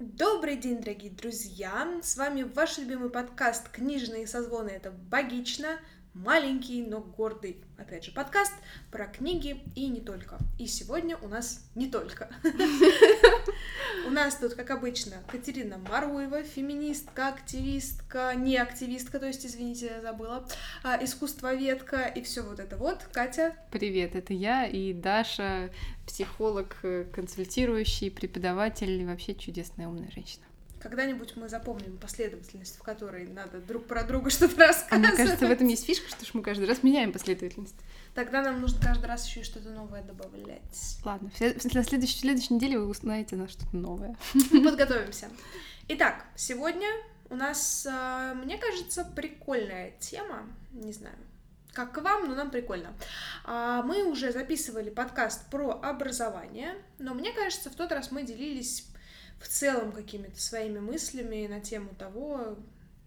[0.00, 1.98] Добрый день, дорогие друзья!
[2.04, 5.80] С вами ваш любимый подкаст «Книжные созвоны»— это «Богично»,
[6.18, 8.52] маленький, но гордый, опять же, подкаст
[8.90, 10.38] про книги и не только.
[10.58, 12.28] И сегодня у нас не только.
[14.06, 20.00] У нас тут, как обычно, Катерина Маруева, феминистка, активистка, не активистка, то есть, извините, я
[20.00, 20.46] забыла,
[20.82, 23.02] а, искусствоведка и все вот это вот.
[23.12, 23.54] Катя.
[23.70, 25.70] Привет, это я и Даша,
[26.06, 30.44] психолог, э, консультирующий, преподаватель вообще чудесная умная женщина.
[30.80, 34.92] Когда-нибудь мы запомним последовательность, в которой надо друг про друга что-то рассказывать.
[34.92, 37.74] А мне кажется, в этом есть фишка, что мы каждый раз меняем последовательность.
[38.14, 40.98] Тогда нам нужно каждый раз еще и что-то новое добавлять.
[41.04, 44.16] Ладно, на следующей, следующей неделе вы узнаете на что-то новое.
[44.50, 45.28] Подготовимся.
[45.88, 46.88] Итак, сегодня
[47.30, 50.46] у нас, а, мне кажется, прикольная тема.
[50.72, 51.16] Не знаю,
[51.72, 52.92] как к вам, но нам прикольно.
[53.44, 58.87] А, мы уже записывали подкаст про образование, но мне кажется, в тот раз мы делились
[59.40, 62.56] в целом какими-то своими мыслями на тему того,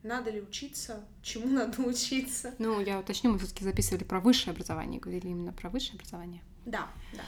[0.04, 2.54] надо ли учиться, чему надо учиться.
[2.60, 6.42] Ну, я уточню, мы все-таки записывали про высшее образование, говорили именно про высшее образование.
[6.66, 7.24] Да, да.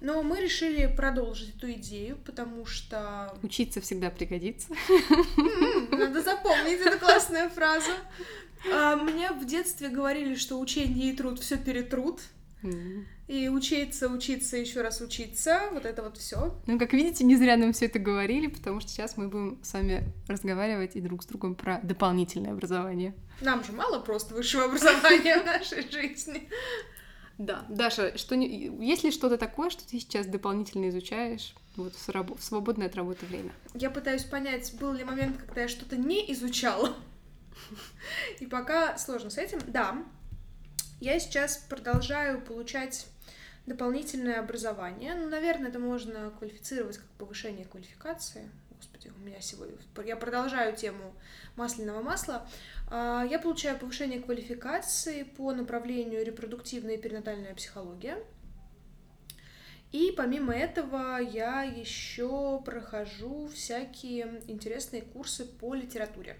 [0.00, 3.34] Но мы решили продолжить эту идею, потому что...
[3.42, 4.68] Учиться всегда пригодится.
[5.90, 7.90] Надо запомнить эту классную фразу.
[8.72, 12.20] А, мне в детстве говорили, что учение и труд все перетрут.
[13.28, 16.56] И учиться, учиться, еще раз учиться, вот это вот все.
[16.66, 19.72] Ну, как видите, не зря нам все это говорили, потому что сейчас мы будем с
[19.72, 23.14] вами разговаривать и друг с другом про дополнительное образование.
[23.40, 26.48] Нам же мало просто высшего образования в нашей жизни.
[27.38, 28.70] Да, Даша, что не...
[28.86, 32.38] есть ли что-то такое, что ты сейчас дополнительно изучаешь вот в, раб...
[32.38, 33.52] в свободное от работы время?
[33.74, 36.96] Я пытаюсь понять, был ли момент, когда я что-то не изучала.
[38.40, 39.58] И пока сложно с этим.
[39.66, 40.02] Да,
[41.00, 43.06] я сейчас продолжаю получать
[43.66, 45.14] дополнительное образование.
[45.14, 48.48] Ну, наверное, это можно квалифицировать как повышение квалификации.
[48.70, 49.76] Господи, у меня сегодня...
[50.04, 51.14] Я продолжаю тему
[51.56, 52.46] масляного масла.
[52.88, 58.18] А, я получаю повышение квалификации по направлению репродуктивная и перинатальная психология.
[59.92, 66.36] И помимо этого я еще прохожу всякие интересные курсы по литературе.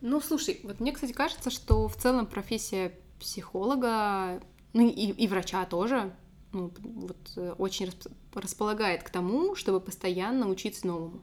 [0.00, 4.40] Ну, слушай, вот мне, кстати, кажется, что в целом профессия психолога,
[4.72, 6.12] ну и, и врача тоже,
[6.52, 7.90] ну, вот э, очень
[8.34, 11.22] располагает к тому, чтобы постоянно учиться новому.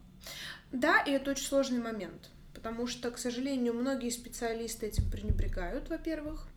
[0.72, 6.48] Да, и это очень сложный момент, потому что, к сожалению, многие специалисты этим пренебрегают, во-первых,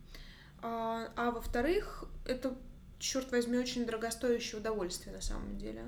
[0.63, 2.55] а, а во-вторых, это,
[2.99, 5.83] черт возьми, очень дорогостоящее удовольствие на самом деле.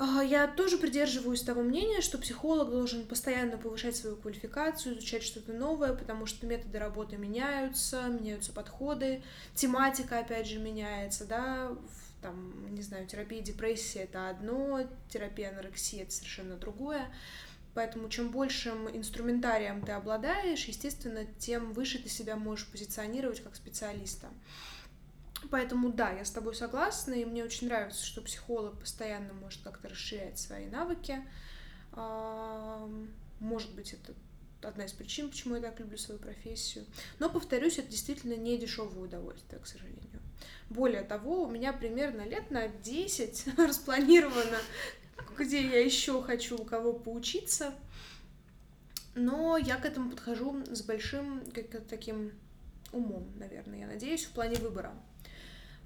[0.00, 5.52] А, я тоже придерживаюсь того мнения, что психолог должен постоянно повышать свою квалификацию, изучать что-то
[5.52, 9.24] новое, потому что методы работы меняются, меняются подходы,
[9.56, 11.76] тематика, опять же, меняется, да,
[12.22, 17.12] там, не знаю, терапия депрессии— это одно, терапия анорексии— это совершенно другое.
[17.74, 24.28] Поэтому чем большим инструментарием ты обладаешь, естественно, тем выше ты себя можешь позиционировать как специалиста.
[25.50, 29.88] Поэтому да, я с тобой согласна, и мне очень нравится, что психолог постоянно может как-то
[29.88, 31.22] расширять свои навыки.
[33.40, 34.14] Может быть, это
[34.62, 36.84] одна из причин, почему я так люблю свою профессию.
[37.18, 40.02] Но, повторюсь, это действительно не дешевое удовольствие, к сожалению.
[40.70, 44.58] Более того, у меня примерно лет на 10 распланировано,
[45.36, 47.74] где я еще хочу у кого поучиться.
[49.14, 52.32] Но я к этому подхожу с большим как таким
[52.92, 54.94] умом, наверное, я надеюсь, в плане выбора.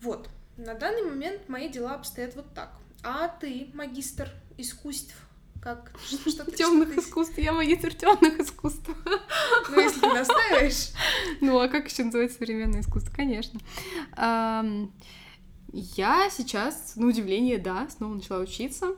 [0.03, 2.73] Вот, на данный момент мои дела обстоят вот так.
[3.05, 5.15] А ты, магистр искусств,
[5.63, 5.93] как
[6.27, 8.91] что ты темных искусств, я магистр темных искусств.
[9.71, 10.91] Ну, если ты настаиваешь.
[11.41, 13.13] Ну, а как еще называется современное искусство?
[13.15, 13.61] Конечно.
[15.75, 18.95] Я сейчас, на удивление, да, снова начала учиться.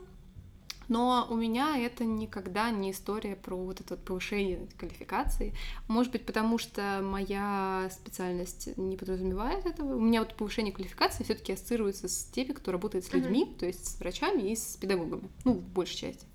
[0.87, 5.53] Но у меня это никогда не история про вот это вот повышение квалификации.
[5.87, 9.95] Может быть, потому что моя специальность не подразумевает этого.
[9.95, 13.59] У меня вот повышение квалификации все таки ассоциируется с теми, кто работает с людьми, mm-hmm.
[13.59, 16.25] то есть с врачами и с педагогами, ну, в большей части.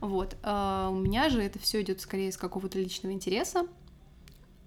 [0.00, 0.36] Вот.
[0.42, 3.66] А у меня же это все идет скорее с какого-то личного интереса.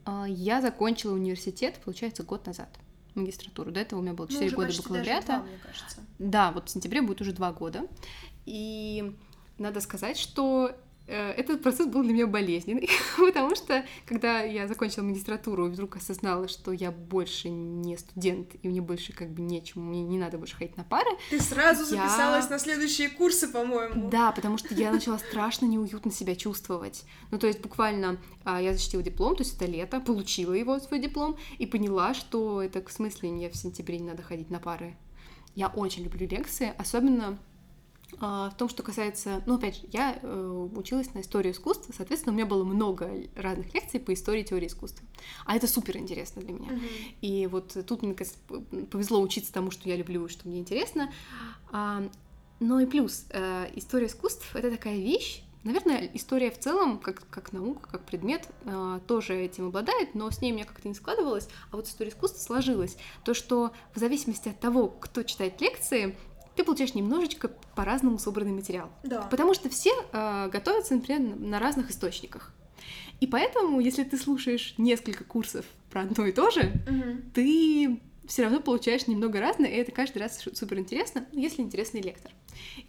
[0.06, 2.70] А я закончила университет, получается, год назад
[3.16, 3.72] магистратуру.
[3.72, 5.28] До этого у меня было 4 ну, года бакалавриата.
[5.28, 5.98] Даже 2, мне кажется.
[6.20, 7.86] Да, вот в сентябре будет уже 2 года.
[8.50, 9.16] И
[9.60, 10.72] надо сказать, что
[11.06, 16.48] э, этот процесс был для меня болезненный, потому что, когда я закончила магистратуру вдруг осознала,
[16.48, 20.56] что я больше не студент, и мне больше как бы нечему, мне не надо больше
[20.56, 21.12] ходить на пары.
[21.30, 22.02] Ты сразу я...
[22.02, 24.10] записалась на следующие курсы, по-моему.
[24.10, 27.04] Да, потому что я начала страшно неуютно себя чувствовать.
[27.30, 31.00] Ну, то есть буквально а, я защитила диплом, то есть это лето, получила его, свой
[31.00, 34.98] диплом, и поняла, что это в смысле мне в сентябре не надо ходить на пары.
[35.54, 37.38] Я очень люблю лекции, особенно
[38.18, 42.36] в том, что касается, ну, опять же, я э, училась на истории искусства, соответственно, у
[42.36, 45.08] меня было много разных лекций по истории теории искусства.
[45.46, 46.72] А это супер интересно для меня.
[46.72, 46.82] Мгм.
[47.22, 48.40] И вот тут мне кажется,
[48.92, 51.12] повезло учиться тому, что я люблю и что мне интересно.
[51.72, 52.04] А,
[52.60, 57.52] но и плюс, э, история искусств— это такая вещь, Наверное, история в целом, как, как
[57.52, 61.50] наука, как предмет, э, тоже этим обладает, но с ней у меня как-то не складывалось.
[61.72, 62.96] А вот история искусства сложилась.
[63.26, 66.16] То, что в зависимости от того, кто читает лекции,
[66.60, 68.90] ты получаешь немножечко по-разному собранный материал.
[69.04, 69.22] Да.
[69.22, 72.52] Потому что все э, готовятся, например, на разных источниках.
[73.22, 77.22] И поэтому, если ты слушаешь несколько курсов про одно и то же, Мгм.
[77.34, 82.32] ты все равно получаешь немного разное, и это каждый раз супер интересно, если интересный лектор.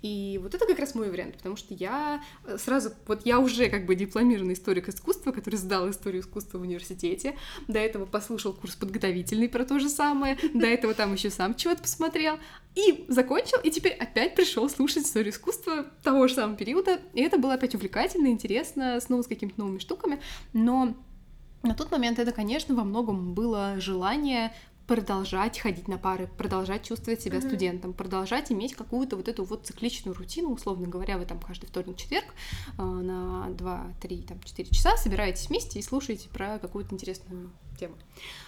[0.03, 3.71] И вот это как раз мой вариант, потому что я э, сразу, вот я уже
[3.71, 7.37] как бы дипломированный историк искусства, который сдал историю искусства в университете,
[7.69, 11.83] до этого послушал курс подготовительный про то же самое, до этого там еще сам чего-то
[11.83, 12.39] посмотрел,
[12.75, 17.39] и закончил, и теперь опять пришел слушать историю искусства того же самого периода, и это
[17.39, 20.21] было опять увлекательно, интересно, снова с какими-то новыми штуками,
[20.53, 20.95] но
[21.63, 24.55] на тот момент это, конечно, во многом было желание
[24.91, 27.47] продолжать ходить на пары, продолжать чувствовать себя Мгм.
[27.47, 31.97] студентом, продолжать иметь какую-то вот эту вот цикличную рутину, условно говоря, вы там каждый вторник,
[31.97, 32.25] четверг
[32.77, 37.95] э, на 2, 3, там, 4 часа собираетесь вместе и слушаете про какую-то интересную тему.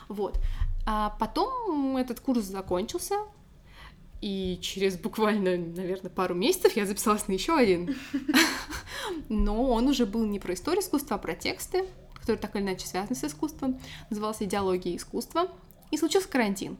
[0.08, 0.40] Вот.
[0.84, 3.14] А потом этот курс закончился,
[4.20, 7.94] и через буквально, наверное, пару месяцев я записалась на еще один.
[9.28, 11.84] Но он уже был не про историю искусства, а про тексты,
[12.14, 13.78] которые так или иначе связаны с искусством.
[14.10, 15.48] Назывался «Идеология искусства».
[15.92, 16.76] И случился карантин.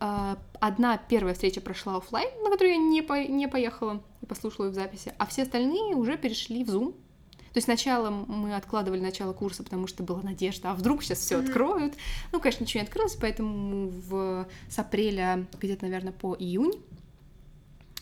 [0.00, 4.66] А, Одна первая встреча прошла оффлайн, на которую я не, по- не поехала и послушала
[4.66, 6.92] ее в записи, а все остальные уже перешли в Zoom.
[6.92, 11.38] То есть сначала мы откладывали начало курса, потому что была надежда, а вдруг сейчас все
[11.38, 11.94] откроют.
[12.32, 14.48] Ну, конечно, ничего не открылось, поэтому в...
[14.68, 16.72] с апреля, где-то, наверное, по июнь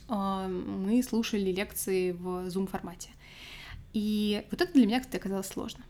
[0.08, 3.10] а, мы слушали лекции в Zoom формате.
[3.92, 5.84] И вот это для меня, кстати, оказалось сложно.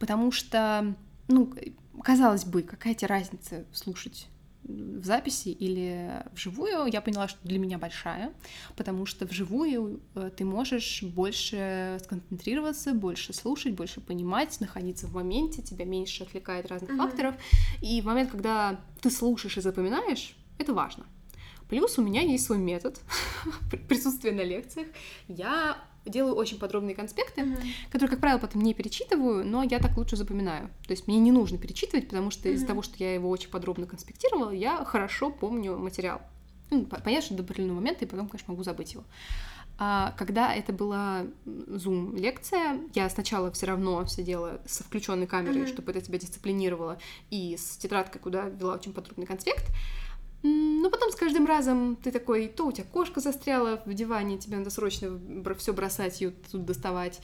[0.00, 0.94] Потому что,
[1.28, 1.52] ну,
[2.02, 4.28] казалось бы, какая тебе разница слушать
[4.64, 8.34] в записи или вживую, я поняла, что для меня большая,
[8.76, 15.62] потому что вживую э, ты можешь больше сконцентрироваться, больше слушать, больше понимать, находиться в моменте,
[15.62, 16.98] тебя меньше отвлекает разных Мгм.
[16.98, 17.34] факторов.
[17.80, 21.06] И в момент, когда ты слушаешь и запоминаешь, это важно.
[21.70, 23.00] Плюс у меня есть свой метод
[23.88, 24.88] присутствия на лекциях.
[25.28, 25.78] Я
[26.08, 27.56] делаю очень подробные конспекты, Мгм.
[27.90, 30.68] которые, как правило, потом не перечитываю, но я так лучше запоминаю.
[30.86, 32.68] То есть мне не нужно перечитывать, потому что из-за Мгм.
[32.68, 36.20] того, что я его очень подробно конспектировала, я хорошо помню материал.
[36.70, 39.04] Ну, по- понятно, что до определенного момента и потом, конечно, могу забыть его.
[39.80, 45.66] А когда это была Zoom лекция, я сначала все равно сидела со включенной камерой, Мгм.
[45.68, 46.98] чтобы это тебя дисциплинировало,
[47.30, 49.64] и с тетрадкой, куда вела очень подробный конспект.
[50.42, 54.56] Но потом с каждым разом ты такой, то у тебя кошка застряла в диване, тебе
[54.58, 55.18] надо срочно
[55.58, 57.20] все бросать ее тут доставать,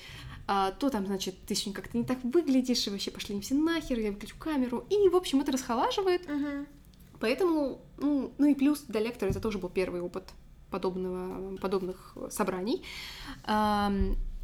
[0.46, 3.54] а, то там, значит, ты еще как-то не так выглядишь, и вообще пошли не все
[3.54, 4.84] нахер, я выключу камеру.
[4.90, 6.28] И, в общем, это расхолаживает.
[6.28, 6.66] Мгм.
[7.20, 10.24] Поэтому, ну, ну и плюс для лектора это тоже был первый опыт
[10.70, 12.82] подобного, подобных собраний.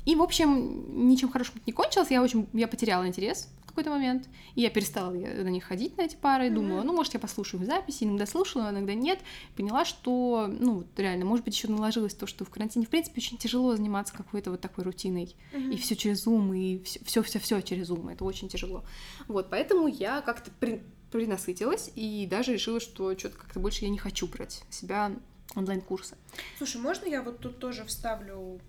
[0.07, 2.11] И, в общем, ничем хорошим не кончилось.
[2.11, 4.29] Я очень, я потеряла интерес какой-то момент.
[4.55, 6.49] И я перестала на них ходить, на эти пары.
[6.49, 8.05] И думала, ну, может, я послушаю в записи.
[8.05, 9.19] Иногда слушала, иногда нет.
[9.57, 13.21] Поняла, что, ну, вот реально, может быть, еще наложилось то, что в карантине, в принципе,
[13.21, 15.35] очень тяжело заниматься какой-то вот такой рутиной.
[15.55, 18.13] И все через Zoom, и все, все, все через Zoom.
[18.13, 18.85] Это очень тяжело.
[19.29, 23.99] Вот, поэтому я как-то при- принасытилась и даже решила, что что-то как-то больше я не
[23.99, 25.13] хочу брать себя
[25.57, 26.17] онлайн-курсы.
[26.59, 28.61] Слушай, можно я вот тут тоже вставлю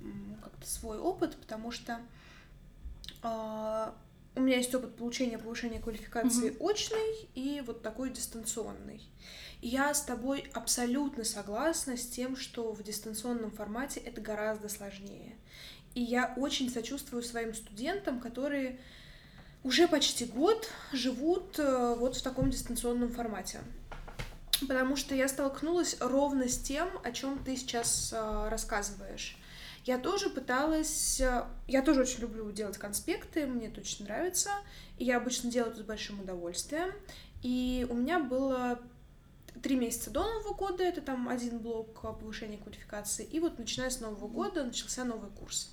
[0.42, 2.00] как-то свой опыт, потому что
[3.22, 3.94] а,
[4.36, 9.02] у меня есть опыт получения повышения квалификации очный и вот такой дистанционный.
[9.62, 15.36] И я с тобой абсолютно согласна с тем, что в дистанционном формате это гораздо сложнее.
[15.94, 18.80] И я очень сочувствую своим студентам, которые
[19.64, 23.60] уже почти год живут э, вот в таком дистанционном формате.
[24.62, 29.38] Потому что я столкнулась ровно с тем, о чем ты сейчас э, рассказываешь.
[29.86, 31.20] Я тоже пыталась...
[31.20, 34.50] э, Я тоже очень люблю делать конспекты, мне это очень нравится.
[34.98, 36.92] И я обычно делаю это с большим удовольствием.
[37.42, 38.80] И у меня было
[39.62, 43.26] три месяца до Нового года, это там один блок повышения квалификации.
[43.26, 45.72] И вот начиная с Нового года начался новый курс.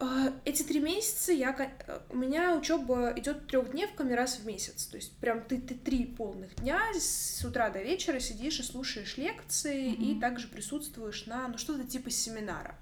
[0.00, 1.54] Э, Эти три месяца я,
[1.86, 4.86] э, у меня учеба идет трехдневками раз в месяц.
[4.86, 9.16] То есть прям ты, ты три полных дня с утра до вечера сидишь и слушаешь
[9.16, 10.20] лекции, и Мгм.
[10.20, 12.74] также присутствуешь на ну, что-то типа семинара.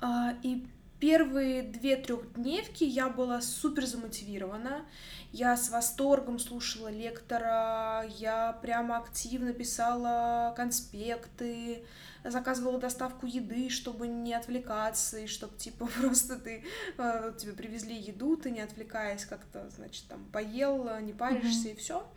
[0.00, 0.66] А, И
[1.00, 4.86] первые две трехдневки я была супер замотивирована.
[5.32, 11.84] Я с восторгом слушала лектора, я прямо активно писала конспекты,
[12.22, 16.64] заказывала доставку еды, чтобы не отвлекаться, и чтобы, типа, просто ты,
[16.98, 21.72] э, тебе привезли еду, ты не отвлекаясь как-то, значит, там, поел, не паришься, mm-hmm.
[21.72, 22.08] и все.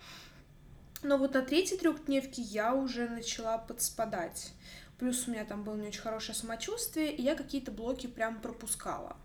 [1.04, 4.54] Но вот на третьей трехдневке я уже начала подспадать.
[4.98, 9.18] Плюс у меня там было не очень хорошее самочувствие, и я какие-то блоки прям пропускала.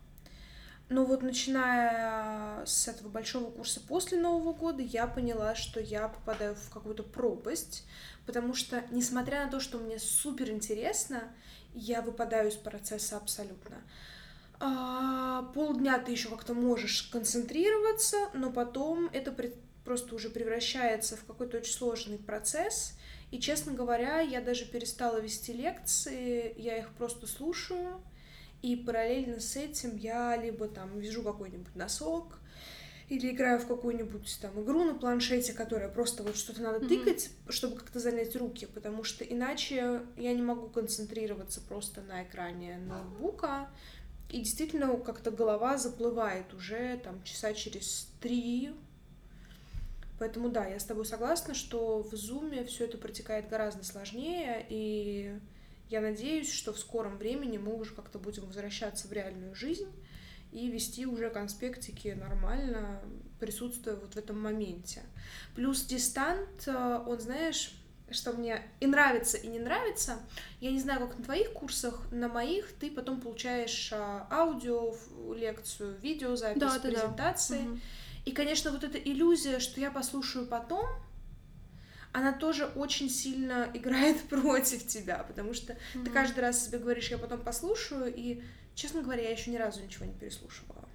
[0.89, 6.55] Но вот начиная с этого большого курса после Нового года, я поняла, что я попадаю
[6.55, 7.87] в какую-то пропасть,
[8.27, 11.23] потому что, несмотря на то, что мне супер интересно,
[11.73, 13.77] я выпадаю из процесса абсолютно.
[14.61, 19.35] А, полдня ты еще как-то можешь концентрироваться, но потом это
[19.85, 22.99] просто уже превращается в какой-то очень сложный процесс.
[23.33, 28.01] И, честно говоря, я даже перестала вести лекции, я их просто слушаю,
[28.61, 32.39] и параллельно с этим я либо там вяжу какой-нибудь носок,
[33.09, 36.89] или играю в какую-нибудь там игру на планшете, которая просто вот что-то надо mm-hmm.
[36.89, 42.77] тыкать, чтобы как-то занять руки, потому что иначе я не могу концентрироваться просто на экране
[42.87, 43.71] ноутбука,
[44.29, 48.73] и действительно как-то голова заплывает уже там часа через три,
[50.23, 55.37] Поэтому да, я с тобой согласна, что в зуме все это протекает гораздо сложнее, и
[55.89, 59.91] я надеюсь, что в скором времени мы уже как-то будем возвращаться в реальную жизнь
[60.53, 63.03] и вести уже конспектики нормально,
[63.41, 65.03] присутствуя вот в этом моменте.
[65.57, 67.75] Плюс дистант, э, он, знаешь,
[68.13, 70.21] что мне и нравится, и не нравится.
[70.61, 74.95] Я не знаю, как на твоих курсах, на моих ты потом получаешь а, аудио,
[75.35, 77.63] лекцию, видеозапись, да, презентации.
[77.63, 77.79] Да, да.
[78.25, 80.87] И, конечно, вот эта иллюзия, что я послушаю потом,
[82.13, 86.05] она тоже очень сильно играет против тебя, потому что mm-hmm.
[86.05, 88.43] ты каждый раз себе говоришь, я потом послушаю, и,
[88.75, 90.89] честно говоря, я еще ни разу ничего не переслушивала.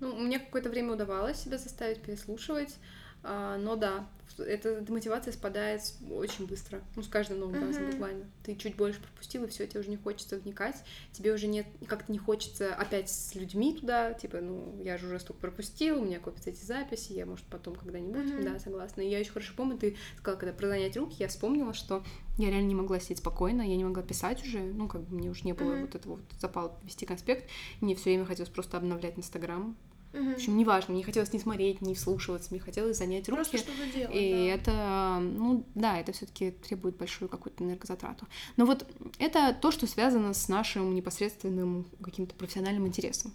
[0.00, 2.76] Ну, мне какое-то время удавалось себя заставить переслушивать,
[3.22, 4.08] а, но да,
[4.38, 7.66] эта, эта мотивация спадает очень быстро, ну, с каждым новым uh-huh.
[7.66, 8.24] разом буквально.
[8.42, 10.76] Ты чуть больше пропустил, и все, тебе уже не хочется вникать,
[11.12, 15.20] тебе уже нет, как-то не хочется опять с людьми туда, типа, ну, я же уже
[15.20, 18.44] столько пропустил, у меня копятся эти записи, я, может, потом когда-нибудь, uh-huh.
[18.44, 19.00] да, согласна.
[19.02, 22.04] И я еще хорошо помню, ты сказала, когда про занять руки, я вспомнила, что
[22.38, 25.30] я реально не могла сидеть спокойно, я не могла писать уже, ну, как бы мне
[25.30, 25.80] уже не было uh-huh.
[25.82, 27.48] вот этого вот запала вести конспект,
[27.80, 29.76] мне все время хотелось просто обновлять Инстаграм,
[30.12, 30.22] Угу.
[30.24, 33.36] В общем, неважно, мне хотелось не смотреть, не вслушиваться, мне хотелось занять руки.
[33.36, 34.54] Просто что-то делать, И да.
[34.54, 38.26] это, ну да, это все таки требует большую какую-то энергозатрату.
[38.56, 38.86] Но вот
[39.18, 43.32] это то, что связано с нашим непосредственным каким-то профессиональным интересом.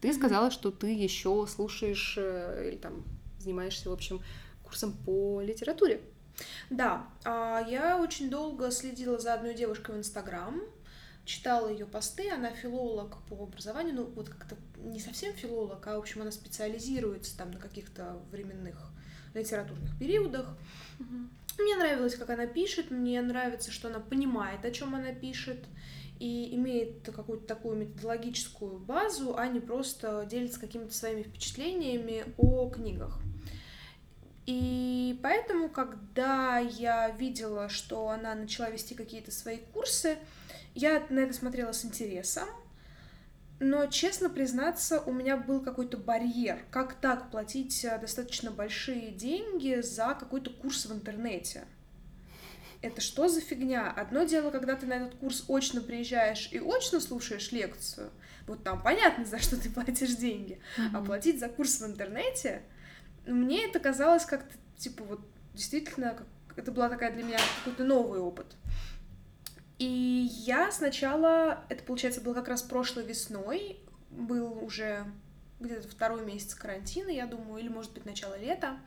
[0.00, 0.16] Ты угу.
[0.16, 3.04] сказала, что ты еще слушаешь э, или там
[3.38, 4.20] занимаешься, в общем,
[4.62, 6.00] курсом по литературе.
[6.70, 10.60] Да, а, я очень долго следила за одной девушкой в Инстаграм,
[11.24, 15.98] читала ее посты, она филолог по образованию, ну вот как-то не совсем филолог, а в
[15.98, 18.90] общем она специализируется там на каких-то временных
[19.34, 20.56] литературных периодах.
[21.00, 21.62] Угу.
[21.62, 25.64] Мне нравилось, как она пишет, мне нравится, что она понимает, о чем она пишет,
[26.18, 33.18] и имеет какую-то такую методологическую базу, а не просто делится какими-то своими впечатлениями о книгах.
[34.46, 40.18] И поэтому, когда я видела, что она начала вести какие-то свои курсы,
[40.74, 42.48] я на это смотрела с интересом,
[43.60, 46.58] но, честно признаться, у меня был какой-то барьер.
[46.70, 51.64] Как так платить э, достаточно большие деньги за какой-то курс в интернете?
[52.82, 53.90] Это что за фигня?
[53.90, 58.10] Одно дело, когда ты на этот курс очно приезжаешь и очно слушаешь лекцию,
[58.46, 60.90] вот там понятно, за что ты платишь деньги, mm-hmm.
[60.92, 62.62] а платить за курс в интернете,
[63.26, 65.20] мне это казалось как-то, типа, вот
[65.54, 66.18] действительно,
[66.56, 68.54] это была такая для меня какой-то новый опыт.
[69.78, 73.78] И я сначала, это, получается, было как раз прошлой весной,
[74.10, 75.04] был уже
[75.58, 78.78] где-то второй месяц карантина, я думаю, или, может быть, начало лета,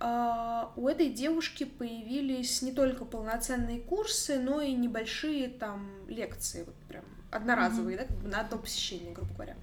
[0.00, 6.74] а, у этой девушки появились не только полноценные курсы, но и небольшие там лекции, вот
[6.88, 8.08] прям одноразовые, mm-hmm.
[8.08, 9.56] да, как бы на одно посещение, грубо говоря.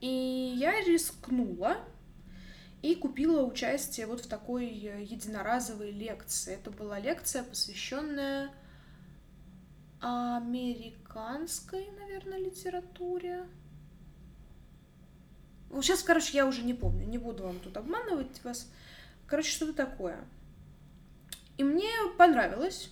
[0.00, 1.76] И я рискнула
[2.80, 6.54] и купила участие вот в такой единоразовой лекции.
[6.54, 8.50] Это была лекция, посвященная
[10.02, 13.46] американской, наверное, литературе.
[15.70, 18.70] Сейчас, короче, я уже не помню, не буду вам тут обманывать вас.
[19.26, 20.18] Короче, что-то такое.
[21.56, 22.90] И мне понравилось.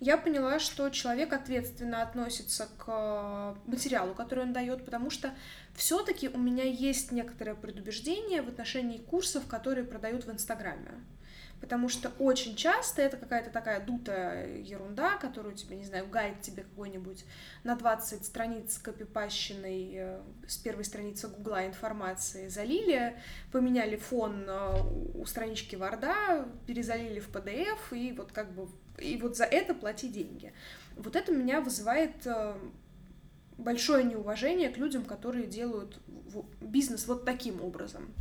[0.00, 5.32] Я поняла, что человек ответственно относится к материалу, который он дает, потому что
[5.74, 10.90] все-таки у меня есть некоторое предубеждение в отношении курсов, которые продают в Инстаграме
[11.64, 16.62] потому что очень часто это какая-то такая дутая ерунда, которую тебе, не знаю, гайд тебе
[16.62, 17.24] какой-нибудь
[17.62, 23.16] на 20 страниц копипащенной э, с первой страницы Гугла информации залили,
[23.50, 24.82] поменяли фон э,
[25.14, 28.68] у странички Варда, перезалили в PDF, и вот как бы
[28.98, 30.52] и вот за это плати деньги.
[30.96, 32.58] Вот это меня вызывает э,
[33.56, 35.98] большое неуважение к людям, которые делают
[36.60, 38.12] бизнес вот таким образом.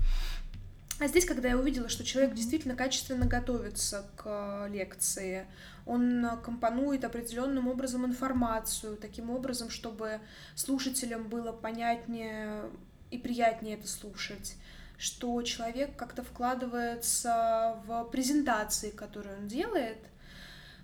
[1.03, 5.45] А здесь, когда я увидела, что человек действительно качественно готовится к э, лекции,
[5.85, 10.21] он компонует определенным образом информацию, таким образом, чтобы
[10.55, 12.69] слушателям было понятнее
[13.11, 14.55] и приятнее это слушать,
[14.97, 19.97] что человек как-то вкладывается в презентации, которые он делает,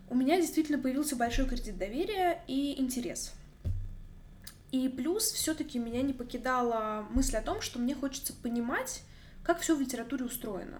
[0.09, 3.31] у меня действительно появился большой кредит доверия и интерес.
[4.73, 9.03] И плюс все-таки меня не покидала мысль о том, что мне хочется понимать,
[9.50, 10.79] как все в литературе устроено.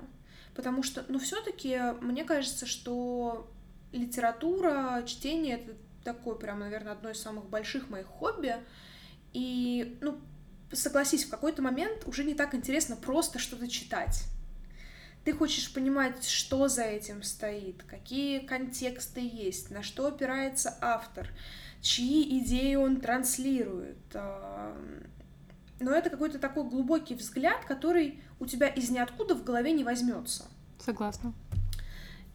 [0.54, 3.50] Потому что, ну, все-таки мне кажется, что
[3.92, 5.74] литература, чтение это
[6.04, 8.56] такое прям, наверное, одно из самых больших моих хобби.
[9.34, 10.22] И, ну,
[10.72, 14.26] согласись, в какой-то момент уже не так интересно просто что-то читать.
[15.26, 21.28] Ты хочешь понимать, что за этим стоит, какие контексты есть, на что опирается автор,
[21.82, 23.98] чьи идеи он транслирует,
[25.82, 30.46] но это какой-то такой глубокий взгляд, который у тебя из ниоткуда в голове не возьмется.
[30.80, 31.34] Согласна.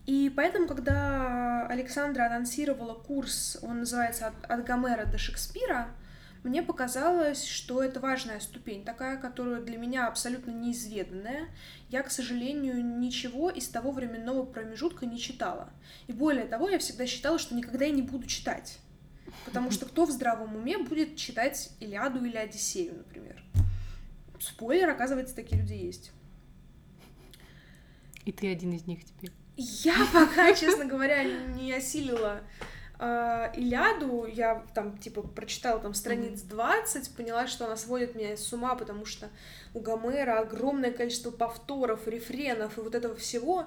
[0.06, 5.88] И поэтому, когда Александра анонсировала курс, он называется «От, от Гомера до Шекспира»,
[6.44, 11.48] мне показалось, что это важная ступень, такая, которая для меня абсолютно неизведанная.
[11.88, 15.70] Я, к сожалению, ничего из того временного промежутка не читала.
[16.06, 18.78] И более того, я всегда считала, что никогда и не буду читать.
[19.46, 23.42] Потому что кто в здравом уме будет читать Илиаду или Одиссею, например?
[24.38, 26.12] Спойлер, оказывается, такие люди есть.
[28.24, 29.32] И ты один из них теперь.
[29.56, 32.40] Я пока, честно говоря, не осилила
[32.98, 34.26] э, Илиаду.
[34.26, 39.04] Я там, типа, прочитала там страниц 20, поняла, что она сводит меня с ума, потому
[39.04, 39.28] что
[39.74, 43.66] у Гомера огромное количество повторов, рефренов и вот этого всего.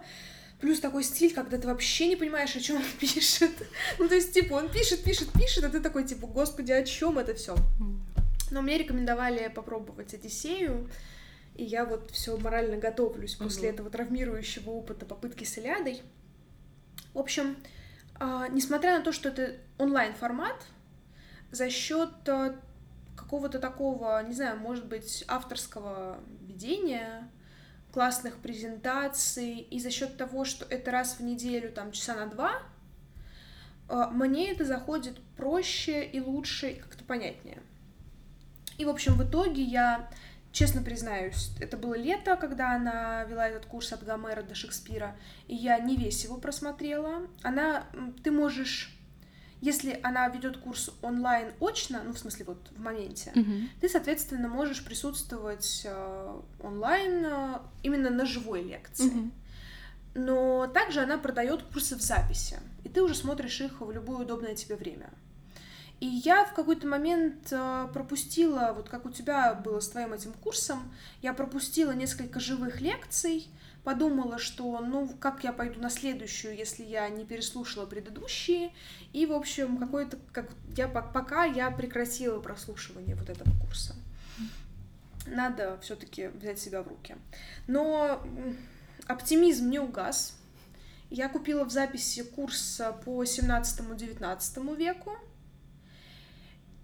[0.60, 3.52] Плюс такой стиль, когда ты вообще не понимаешь, о чем он пишет.
[4.00, 7.20] ну, то есть, типа, он пишет, пишет, пишет, а ты такой, типа, господи, о чем
[7.20, 7.56] это все?
[8.52, 10.90] Но мне рекомендовали попробовать Одиссею,
[11.56, 16.02] и я вот все морально готовлюсь после этого травмирующего опыта попытки с Илиадой.
[17.14, 17.58] В общем,
[18.20, 20.66] э, несмотря на то, что это онлайн-формат,
[21.52, 22.56] за счет э,
[23.16, 27.30] какого-то такого, не знаю, может быть, авторского ведения,
[27.92, 32.62] классных презентаций, и за счет того, что это раз в неделю, там, часа на два,
[33.90, 37.62] а, мне это заходит проще и лучше, и как-то понятнее.
[38.78, 40.10] И, в общем, в итоге я,
[40.52, 45.16] честно признаюсь, это было лето, когда она вела этот курс от Гомера до Шекспира,
[45.48, 47.28] и я не весь его просмотрела.
[47.44, 47.84] Она,
[48.24, 48.94] ты можешь
[49.60, 53.70] если она ведет курс онлайн очно, ну в смысле вот в моменте, mm-hmm.
[53.82, 59.12] ты, соответственно, можешь присутствовать э, онлайн э, именно на живой лекции.
[59.12, 59.32] Mm-hmm.
[60.16, 64.56] Но также она продает курсы в записи, и ты уже смотришь их в любое удобное
[64.56, 65.10] тебе время.
[66.00, 70.32] И я в какой-то момент э, пропустила, вот как у тебя было с твоим этим
[70.34, 73.48] курсом, я пропустила несколько живых лекций,
[73.84, 78.74] подумала, что ну как я пойду на следующую, если я не переслушала предыдущие,
[79.12, 83.96] и в общем какой-то как я пока я прекратила прослушивание вот этого курса.
[85.26, 87.16] Надо все-таки взять себя в руки.
[87.66, 88.22] Но
[89.08, 90.38] оптимизм не угас.
[91.10, 95.18] Я купила в записи курс по 17-19 веку.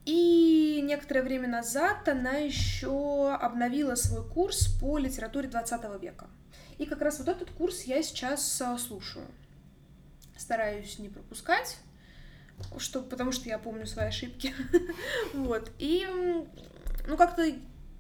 [0.06, 6.28] И некоторое время назад она еще обновила свой курс по литературе 20 века.
[6.78, 9.26] И как раз вот этот курс я сейчас а, слушаю.
[10.38, 11.78] Стараюсь не пропускать,
[12.78, 14.54] что, потому что я помню свои ошибки.
[15.34, 15.72] вот.
[15.80, 16.06] И,
[17.08, 17.50] ну, как-то,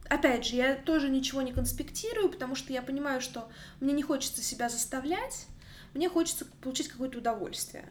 [0.09, 4.41] опять же, я тоже ничего не конспектирую, потому что я понимаю, что мне не хочется
[4.41, 5.45] себя заставлять,
[5.93, 7.85] мне хочется получить какое-то удовольствие.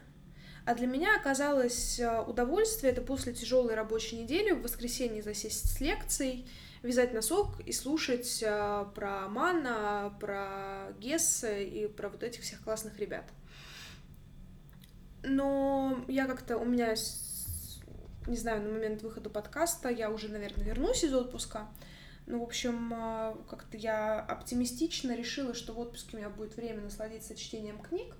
[0.65, 5.81] А для меня оказалось а, удовольствие это после тяжелой рабочей недели в воскресенье засесть с
[5.81, 6.47] лекцией,
[6.83, 12.97] вязать носок и слушать э, про Мана, про Гесса и про вот этих всех классных
[12.99, 13.25] ребят.
[15.23, 16.93] Но я как-то, у меня,
[18.27, 21.67] не знаю, на момент выхода подкаста я уже, наверное, вернусь из отпуска.
[22.25, 26.81] Ну, в общем, э, как-то я оптимистично решила, что в отпуске у меня будет время
[26.81, 28.13] насладиться чтением книг.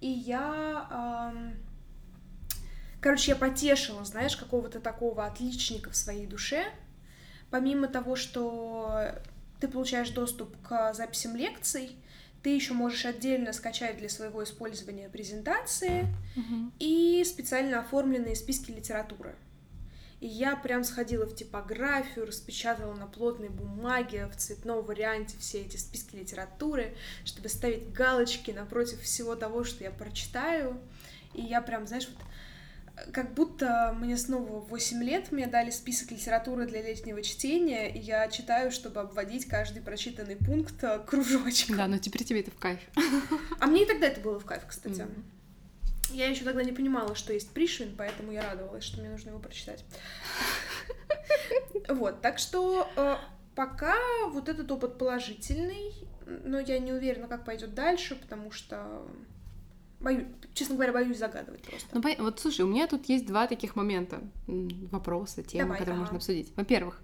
[0.00, 1.32] И я...
[3.02, 6.64] Короче, я потешила, знаешь, какого-то такого отличника в своей душе,
[7.50, 9.10] помимо того, что
[9.60, 11.96] ты получаешь доступ к записям лекций,
[12.44, 16.72] ты еще можешь отдельно скачать для своего использования презентации Мгм.
[16.78, 19.34] и специально оформленные списки литературы.
[20.20, 25.76] И я прям сходила в типографию, распечатала на плотной бумаге в цветном варианте все эти
[25.76, 30.78] списки литературы, чтобы ставить галочки напротив всего того, что я прочитаю.
[31.34, 32.24] И я прям, знаешь, вот
[33.12, 38.28] как будто мне снова 8 лет, мне дали список литературы для летнего чтения, и я
[38.28, 41.76] читаю, чтобы обводить каждый прочитанный пункт э, кружочком.
[41.76, 42.80] Да, но теперь тебе это в кайф.
[43.60, 45.02] А мне и тогда это было в кайф, кстати.
[45.02, 45.24] Мгм.
[46.10, 49.38] Я еще тогда не понимала, что есть Пришвин, поэтому я радовалась, что мне нужно его
[49.38, 49.84] прочитать.
[51.88, 53.16] Вот, так что э,
[53.54, 53.96] пока
[54.28, 55.92] вот этот опыт положительный,
[56.26, 59.02] но я не уверена, как пойдет дальше, потому что
[60.02, 61.88] боюсь, честно говоря, боюсь загадывать просто.
[61.92, 66.02] Ну, вот слушай, у меня тут есть два таких момента, вопроса, темы, Давай, которые ага.
[66.02, 66.52] можно обсудить.
[66.56, 67.00] Во-первых,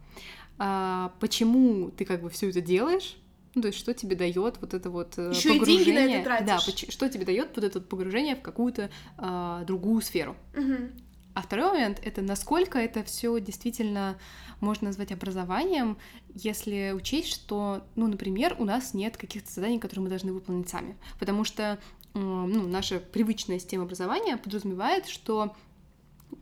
[0.59, 3.17] а, почему ты как бы все это делаешь?
[3.55, 6.23] Ну, то есть, что тебе дает вот это вот э, Ещё и деньги на это
[6.23, 6.25] погружение?
[6.25, 6.87] тратишь.
[6.87, 10.37] Да, что тебе дает вот это погружение в какую-то а, другую сферу?
[10.55, 10.91] Мгм.
[11.35, 14.19] А второй момент это насколько это все действительно
[14.61, 15.97] можно назвать образованием,
[16.35, 20.97] если учесть, что, ну, например, у нас нет каких-то заданий, которые мы должны выполнить сами.
[21.21, 21.79] Потому что
[22.15, 25.55] ну, наша привычная система образования подразумевает, что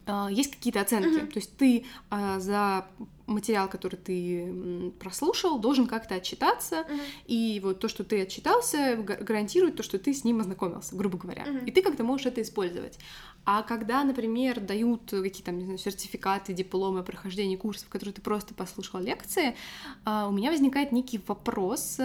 [0.06, 1.18] а, есть какие-то оценки.
[1.18, 1.26] Мгм.
[1.28, 2.86] То есть ты а, за
[3.26, 7.00] материал, который ты прослушал, должен как-то отчитаться, Мгм.
[7.26, 11.18] и вот то, что ты отчитался, га- гарантирует то, что ты с ним ознакомился, грубо
[11.18, 11.44] говоря.
[11.44, 11.64] Мгм.
[11.66, 12.98] И ты как-то можешь это использовать.
[13.44, 19.00] А когда, например, дают какие-то, знаю, сертификаты, дипломы о прохождении курсов, которые ты просто послушал
[19.00, 19.54] лекции,
[20.04, 21.98] у меня возникает некий вопрос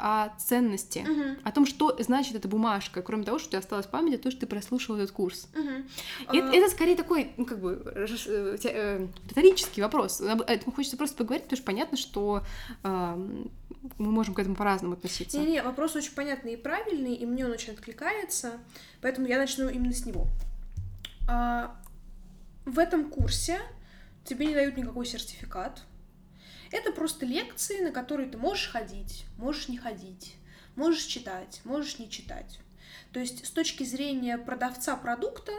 [0.00, 1.38] о ценности, Мгм.
[1.44, 4.30] о том, что значит эта бумажка, кроме того, что у тебя осталось в памяти, то,
[4.30, 5.48] что ты прослушал этот курс.
[5.54, 5.86] Мгм.
[6.32, 8.06] И А, это, скорее такой, ну, как бы, э,
[8.64, 10.20] э, риторический вопрос.
[10.20, 12.42] Об этом хочется просто поговорить, потому что понятно, что
[12.82, 13.50] эм,
[13.98, 15.38] мы можем к этому по-разному относиться.
[15.38, 18.52] Не-не, вопрос очень понятный и правильный, и мне он очень откликается,
[19.00, 20.26] поэтому я начну именно с него.
[21.28, 21.76] А,
[22.64, 23.60] в этом курсе
[24.24, 25.82] тебе не дают никакой сертификат.
[26.70, 30.34] Это просто лекции, на которые ты можешь ходить, можешь не ходить,
[30.76, 32.60] можешь читать, можешь не читать.
[33.12, 35.52] То есть с точки зрения продавца продукта,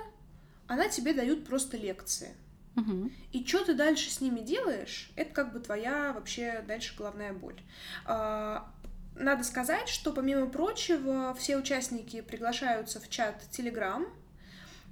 [0.68, 2.30] она тебе дают просто лекции.
[2.76, 3.12] Мгм.
[3.34, 7.60] И что ты дальше с ними делаешь, это как бы твоя вообще дальше головная боль.
[8.06, 8.72] А,
[9.14, 14.08] Надо сказать, что помимо прочего все участники приглашаются в чат Telegram,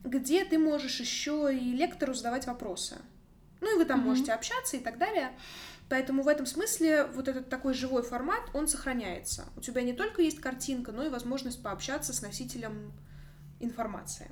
[0.04, 2.98] где ты можешь еще и лектору задавать вопросы.
[3.62, 4.10] Ну и вы там Мгм.
[4.10, 5.32] можете общаться и так далее.
[5.90, 9.46] Поэтому в этом смысле вот этот такой живой формат, он сохраняется.
[9.58, 12.94] У тебя не только есть картинка, но и возможность пообщаться с носителем
[13.60, 14.30] информации.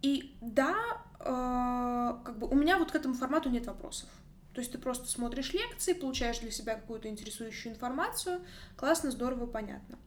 [0.00, 0.74] И да,
[1.20, 4.08] э, как бы у меня вот к этому формату нет вопросов.
[4.54, 8.44] То есть ты просто смотришь лекции, получаешь для себя какую-то интересующую информацию.
[8.76, 9.98] Классно, здорово, понятно.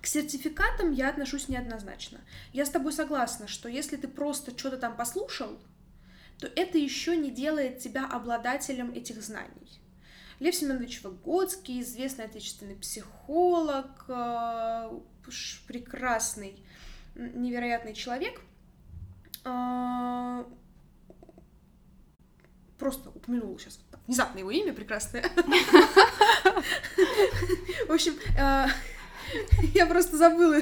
[0.00, 2.20] К сертификатам я отношусь неоднозначно.
[2.52, 5.58] Я с тобой согласна, что если ты просто что-то там послушал,
[6.38, 9.80] то это еще не делает тебя обладателем этих знаний.
[10.38, 15.00] Лев Семенович Выгодский, известный отечественный психолог, э,
[15.66, 16.62] прекрасный,
[17.14, 18.40] невероятный человек,
[19.44, 20.46] а,
[22.78, 25.22] просто упомянула сейчас внезапно его имя прекрасное.
[27.88, 28.68] В общем, а,
[29.74, 30.60] я просто забыла,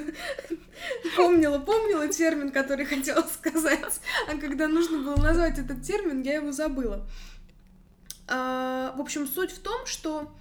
[1.17, 6.53] помнила, помнила термин, который хотела сказать, а когда нужно было назвать этот термин, я его
[6.53, 7.07] забыла.
[8.27, 10.35] А, В общем, суть в том, что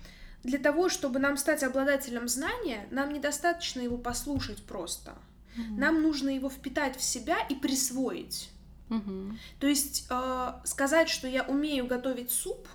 [0.44, 5.14] для того, чтобы нам стать обладателем знания, нам недостаточно его послушать просто.
[5.56, 5.80] Мгм.
[5.80, 8.50] Нам нужно его впитать в себя и присвоить.
[8.90, 9.40] Мгм.
[9.60, 12.68] То есть э, сказать, что я умею готовить суп,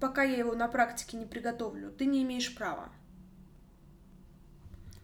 [0.00, 2.88] пока я его на практике не приготовлю, ты не имеешь права.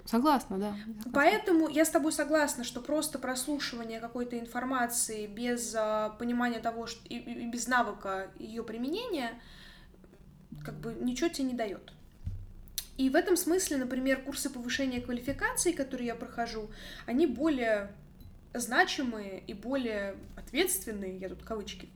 [0.04, 0.76] Согласна, да.
[0.84, 1.12] согласна.
[1.14, 7.00] Поэтому я с тобой согласна, что просто прослушивание какой-то информации без э, понимания того, что
[7.08, 9.30] и- и без навыка ее применения,
[10.64, 11.92] как бы ничего тебе не дает.
[12.96, 16.70] И в этом смысле, например, курсы повышения квалификации, которые я прохожу,
[17.06, 17.90] они более
[18.52, 21.88] значимые и более ответственные, я тут кавычки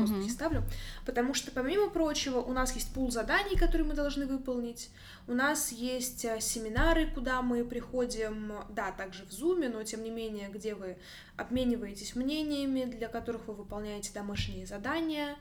[0.00, 0.30] воздухе Мгм.
[0.30, 0.62] ставлю,
[1.06, 4.90] потому что, помимо прочего, у нас есть пул заданий, которые мы должны выполнить,
[5.26, 10.10] у нас есть э, семинары, куда мы приходим, да, также в Зуме, но тем не
[10.10, 10.96] менее, где вы
[11.36, 15.36] обмениваетесь мнениями, для которых вы выполняете домашние задания,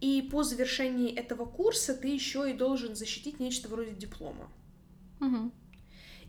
[0.00, 4.48] и по завершении этого курса ты еще и должен защитить нечто вроде диплома.
[5.20, 5.52] Мгм.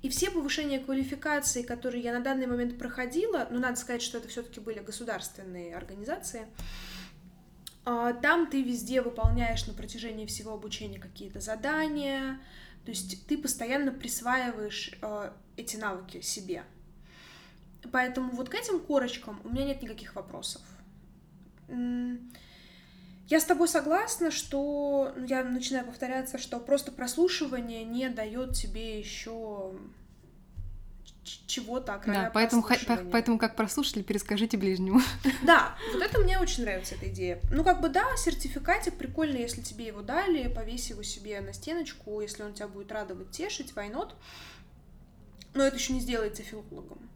[0.01, 4.27] И все повышения квалификации, которые я на данный момент проходила, ну, надо сказать, что это
[4.27, 6.45] все-таки были государственные организации,
[7.85, 12.39] там ты везде выполняешь на протяжении всего обучения какие-то задания,
[12.83, 16.63] То есть ты постоянно присваиваешь э, эти навыки себе.
[17.91, 20.61] Поэтому вот к этим корочкам у меня нет никаких вопросов.
[23.27, 28.99] Я с тобой согласна, что ну, я начинаю повторяться, что просто прослушивание не дает тебе
[28.99, 29.73] еще
[31.47, 32.65] чего-то, Да, поэтому,
[33.11, 35.01] поэтому как прослушали, перескажите ближнему.
[35.43, 37.39] Да, вот это мне очень нравится, эта идея.
[37.51, 42.21] Ну, как бы, да, сертификатик прикольно, если тебе его дали, повесь его себе на стеночку,
[42.21, 44.13] если он тебя будет радовать, тешить, not?
[45.53, 47.09] Но это еще не сделается филологом.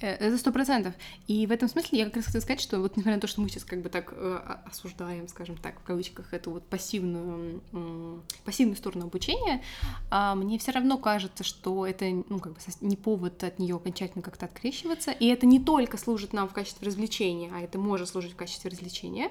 [0.00, 0.94] Э, это сто процентов.
[1.26, 3.40] И в этом смысле я как раз хотела сказать, что вот несмотря на то, что
[3.40, 8.18] мы сейчас как бы так э, осуждаем, скажем так, в кавычках, эту вот пассивную, э,
[8.44, 9.62] пассивную сторону обучения,
[10.10, 14.22] э, мне все равно кажется, что это ну, как бы не повод от нее окончательно
[14.22, 15.12] как-то открещиваться.
[15.12, 18.70] И это не только служит нам в качестве развлечения, а это может служить в качестве
[18.70, 19.30] развлечения.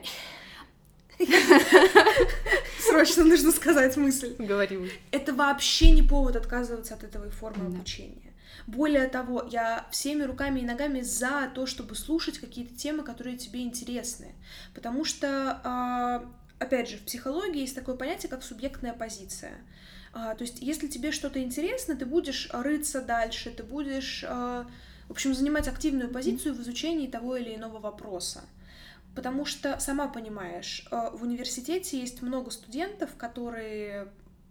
[2.80, 4.36] Срочно нужно сказать мысль.
[4.38, 4.88] Говорю.
[5.12, 8.33] Это вообще не повод отказываться от этого формы обучения.
[8.68, 13.62] Более того, я всеми руками и ногами за то, чтобы слушать какие-то темы, которые тебе
[13.62, 14.36] интересны.
[14.74, 16.26] Потому что, а,
[16.60, 19.58] опять же, в психологии есть такое понятие, как субъектная позиция.
[20.14, 24.66] А, то есть, если тебе что-то интересно, ты будешь рыться дальше, ты будешь, а,
[25.08, 28.44] в общем, занимать активную позицию в изучении того или иного вопроса.
[29.14, 34.08] Потому что, сама понимаешь, в университете есть много студентов, которые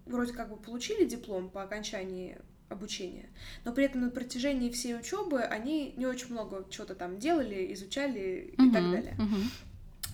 [0.06, 3.28] вроде как бы получили диплом по окончании обучения.
[3.64, 8.54] Но при этом на протяжении всей учебы они не очень много чего-то там делали, изучали
[8.56, 9.16] и так далее.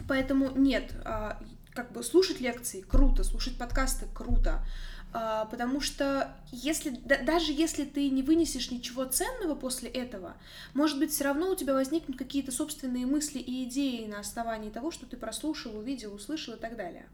[0.07, 1.41] Поэтому нет, а,
[1.73, 4.65] как бы слушать лекции круто, слушать подкасты круто.
[5.13, 10.37] А, потому что если даже если ты не вынесешь ничего ценного после этого,
[10.75, 14.91] может быть, все равно у тебя возникнут какие-то собственные мысли и идеи на основании того,
[14.91, 17.07] что ты прослушал, увидел, услышал и так далее.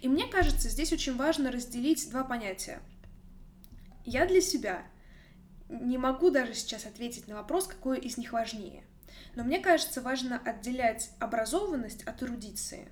[0.00, 2.80] И мне кажется, здесь очень важно разделить два понятия.
[4.04, 4.82] Я для себя
[5.68, 8.84] не могу даже сейчас ответить на вопрос, какое из них важнее.
[9.34, 12.88] Но мне кажется, важно отделять образованность от эрудиции.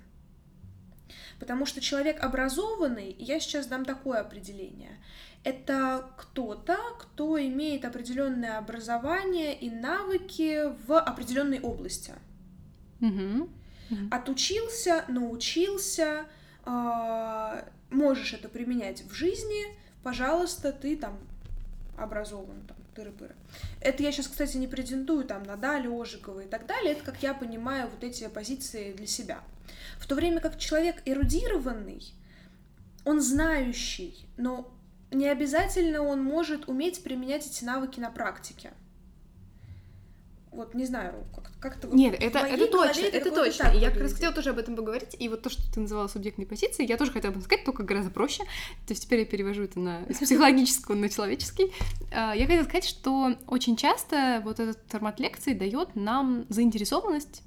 [1.39, 4.97] Потому что человек образованный, я сейчас дам такое определение,
[5.43, 12.13] это кто-то, кто имеет определенное образование и навыки в определенной области.
[13.01, 13.49] Mm-hmm.
[14.09, 16.25] Отучился, научился,
[16.65, 19.65] э, можешь это применять в жизни,
[20.03, 21.17] пожалуйста, ты там
[21.97, 23.35] образован, там, тыры-пыры.
[23.81, 27.21] Это я сейчас, кстати, не претендую там на Далю, Ожикова и так далее, это, как
[27.23, 29.41] я понимаю, вот эти позиции для себя.
[29.99, 32.03] В то время как человек эрудированный,
[33.05, 34.71] он знающий, но
[35.11, 38.71] не обязательно он может уметь применять эти навыки на практике
[40.55, 41.87] вот не знаю, как, как-то...
[41.87, 43.71] Нет, это, это точно, это, точно.
[43.73, 46.45] Я как раз хотела тоже об этом поговорить, и вот то, что ты называла субъектной
[46.45, 48.43] позицией, я тоже хотела бы сказать, только гораздо проще.
[48.85, 51.71] То есть теперь я перевожу это на с психологического на человеческий.
[52.11, 57.43] А, я хотела сказать, что очень часто вот этот формат лекции дает нам заинтересованность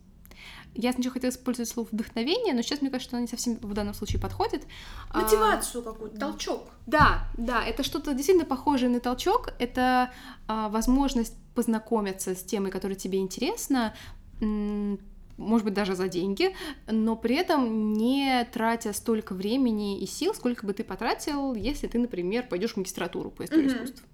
[0.77, 3.73] я сначала хотела использовать слово вдохновение, но сейчас мне кажется, что оно не совсем в
[3.75, 4.63] данном случае подходит.
[5.11, 6.69] А, Мотивацию а, какую-то, толчок.
[6.87, 9.55] Да, да, это что-то действительно похожее на толчок.
[9.59, 10.13] Это
[10.47, 13.95] а, возможность познакомиться с темой, которая тебе интересна,
[14.41, 16.55] может быть, даже за деньги,
[16.87, 21.99] но при этом не тратя столько времени и сил, сколько бы ты потратил, если ты,
[21.99, 23.85] например, пойдешь в магистратуру по истории mm-hmm.
[23.85, 24.05] искусств.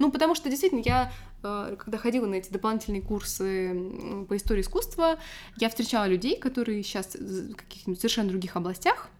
[0.00, 5.18] Ну, потому что действительно, я, э, когда ходила на эти дополнительные курсы по истории искусства,
[5.58, 9.10] я встречала людей, которые сейчас в каких-нибудь совершенно других областях,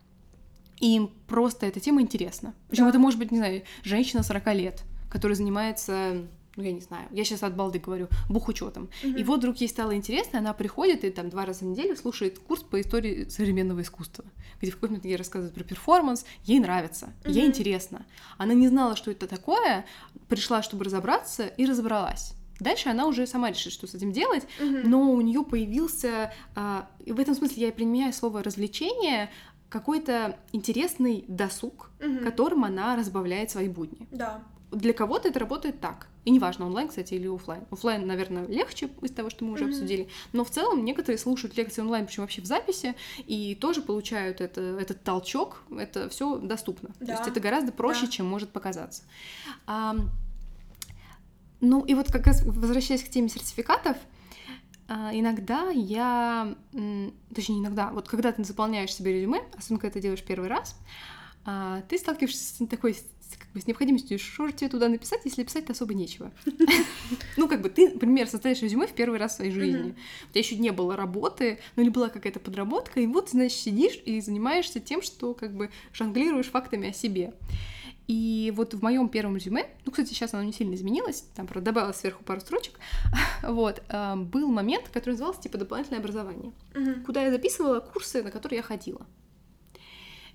[0.80, 2.54] и им просто эта тема интересна.
[2.70, 2.90] Причем да.
[2.90, 6.26] это может быть, не знаю, женщина 40 лет, которая занимается
[6.60, 8.90] ну, я не знаю, я сейчас от балды говорю, бухучетом.
[9.02, 9.16] Угу.
[9.16, 12.38] И вот вдруг ей стало интересно, она приходит и там два раза в неделю слушает
[12.38, 14.24] курс по истории современного искусства,
[14.60, 17.32] где в какой-то момент ей рассказывают про перформанс, ей нравится, угу.
[17.32, 18.04] ей интересно.
[18.36, 19.86] Она не знала, что это такое,
[20.28, 22.34] пришла, чтобы разобраться, и разобралась.
[22.58, 24.80] Дальше она уже сама решит, что с этим делать, угу.
[24.84, 29.30] но у нее появился, а, в этом смысле я применяю слово развлечение,
[29.70, 32.18] какой-то интересный досуг, угу.
[32.22, 34.06] которым она разбавляет свои будни.
[34.10, 36.06] Да для кого-то это работает так.
[36.30, 37.64] И неважно, онлайн, кстати, или офлайн.
[37.72, 39.68] Офлайн, наверное, легче из того, что мы уже mm-hmm.
[39.70, 40.08] обсудили.
[40.32, 42.94] Но в целом некоторые слушают лекции онлайн, причем вообще в записи,
[43.26, 45.64] и тоже получают это, этот толчок.
[45.76, 46.90] Это все доступно.
[47.00, 47.06] Да.
[47.06, 48.12] То есть это гораздо проще, да.
[48.12, 49.02] чем может показаться.
[49.66, 49.96] А,
[51.60, 53.96] ну и вот как раз возвращаясь к теме сертификатов,
[54.86, 56.54] а, иногда я,
[57.34, 60.76] точнее иногда, вот когда ты заполняешь себе резюме, особенно когда ты делаешь первый раз,
[61.44, 62.96] а, ты сталкиваешься с такой
[63.36, 66.32] как бы, с необходимостью, что тебе туда написать, если писать-то особо нечего.
[67.36, 69.94] Ну, как бы ты, например, составишь резюме в первый раз в своей жизни.
[70.28, 74.00] У тебя еще не было работы, ну или была какая-то подработка, и вот, значит, сидишь
[74.04, 77.32] и занимаешься тем, что как бы жонглируешь фактами о себе.
[78.10, 81.70] И вот в моем первом резюме, ну, кстати, сейчас оно не сильно изменилось, там, правда,
[81.70, 82.80] добавила сверху пару строчек,
[83.44, 86.52] вот, э, был момент, который назывался, типа, дополнительное образование,
[87.06, 89.06] куда я записывала курсы, на которые я ходила.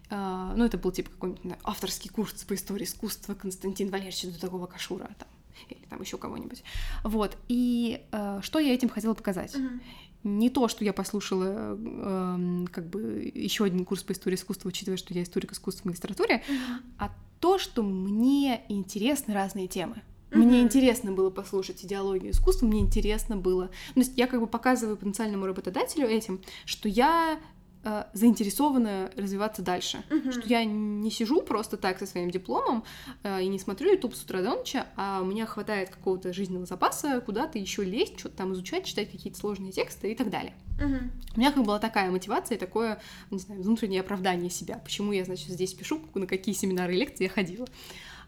[0.09, 5.09] Э, ну, это был, типа, какой-нибудь, авторский курс по истории искусства Константин Валерьевича Дудакова Кашура,
[5.17, 5.27] там,
[5.69, 6.63] или там еще кого-нибудь.
[7.03, 9.55] Вот, и э, что я этим хотела показать?
[9.55, 9.81] Мгм.
[10.23, 14.97] не то, что я послушала эм, как бы еще один курс по истории искусства, учитывая,
[14.97, 16.81] что я историк искусства в магистратуре, Мгм.
[16.97, 20.01] а то, что мне интересны разные темы.
[20.31, 23.69] Мне интересно было послушать идеологию искусства, мне интересно было.
[23.95, 27.39] Ну, то есть я как бы показываю потенциальному работодателю этим, что я
[27.86, 30.04] э, заинтересована развиваться дальше.
[30.10, 30.32] Мгм.
[30.32, 32.84] Что я не сижу просто так со своим дипломом
[33.24, 36.65] э, и не смотрю YouTube с утра до ночи, а у меня хватает какого-то жизненного
[36.65, 40.54] запаса куда-то еще лезть, что-то там изучать, читать какие-то сложные тексты и так далее.
[40.82, 41.12] Мгм.
[41.36, 43.00] У меня как бы была такая мотивация и такое,
[43.32, 44.80] не знаю, внутреннее оправдание себя.
[44.84, 47.67] Почему я, значит, здесь пишу, на какие семинары и лекции я ходила.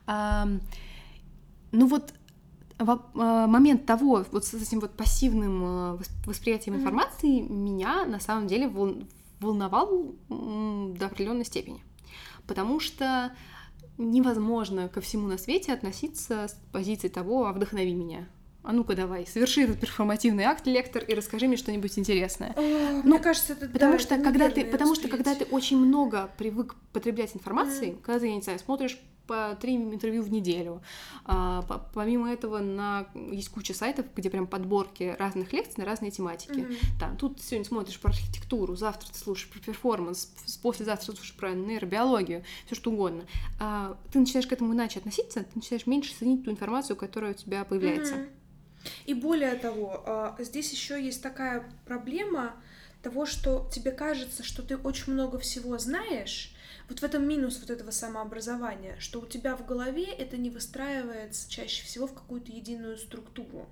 [0.06, 0.62] Ам,
[1.74, 2.13] ну вот
[2.80, 6.84] во- а, момент того, вот с этим вот пассивным а, вос- восприятием Мгм.
[6.84, 8.67] информации меня на самом деле
[9.39, 11.84] волновал до определенной степени.
[12.45, 13.32] Потому что
[13.97, 18.28] невозможно ко всему на свете относиться с позиции того «а вдохнови меня».
[18.63, 22.54] А ну-ка давай, соверши этот перформативный акт, лектор, и расскажи мне что-нибудь интересное.
[22.58, 25.78] О, Мне кажется, это Потому да, что это когда ты, потому что когда ты очень
[25.78, 28.02] много привык потреблять информации, Мгм.
[28.02, 30.81] когда ты, я не знаю, смотришь по три интервью в неделю,
[31.25, 36.11] а, по- помимо этого на есть куча сайтов, где прям подборки разных лекций на разные
[36.11, 36.61] тематики.
[36.61, 36.75] Мгм.
[36.99, 41.51] Там, тут сегодня смотришь про архитектуру, завтра ты слушаешь про перформанс, послезавтра ты слушаешь про
[41.53, 43.23] нейробиологию, все что угодно.
[43.59, 47.35] А, ты начинаешь к этому иначе относиться, ты начинаешь меньше ценить ту информацию, которая у
[47.35, 48.15] тебя появляется.
[48.15, 48.29] Мгм.
[49.05, 52.53] И более того, а, здесь еще есть такая проблема
[53.03, 56.53] того, что тебе кажется, что ты очень много всего знаешь.
[56.89, 61.50] Вот в этом минус вот этого самообразования, что у тебя в голове это не выстраивается
[61.50, 63.67] чаще всего в какую-то единую структуру.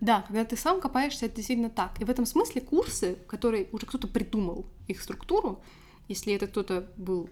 [0.00, 2.00] Да, когда ты сам копаешься, это действительно так.
[2.00, 5.62] И в этом смысле курсы, которые уже кто-то придумал их структуру,
[6.08, 7.30] если это кто-то был,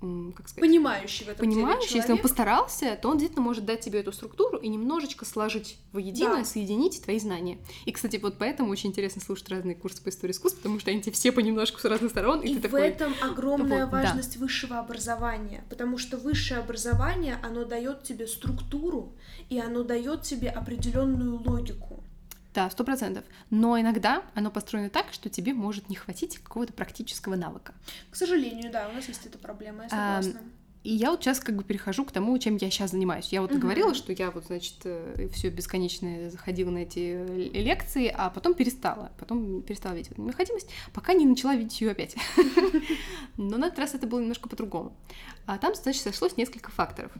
[0.00, 3.80] как сказать, Понимающий в этом деле понимающий, если он постарался, то он действительно может дать
[3.80, 6.44] тебе эту структуру и немножечко сложить воедино, Да.
[6.44, 7.58] соединить твои знания.
[7.86, 11.00] И, кстати, вот поэтому очень интересно слушать разные курсы по истории искусства, потому что они
[11.00, 12.88] тебе все понемножку с разных сторон, и, И ты в такой...
[12.88, 14.02] этом огромная Вот, да.
[14.02, 19.12] важность высшего образования, потому что высшее образование, оно дает тебе структуру,
[19.48, 22.02] и оно дает тебе определенную логику.
[22.54, 23.24] Да, сто процентов.
[23.50, 27.74] Но иногда оно построено так, что тебе может не хватить какого-то практического навыка.
[28.10, 30.48] К сожалению, да, у нас есть эта проблема, я А, согласна.
[30.84, 33.28] И я вот сейчас как бы перехожу к тому, чем я сейчас занимаюсь.
[33.32, 33.60] Я вот Мгм.
[33.60, 34.74] говорила, что я вот, значит,
[35.32, 39.10] все бесконечно заходила на эти э, лекции, а потом перестала.
[39.18, 42.14] Потом перестала видеть эту необходимость, пока не начала видеть ее опять.
[43.38, 44.94] Но на этот раз это было немножко по-другому.
[45.46, 47.12] А там, значит, сошлось несколько факторов.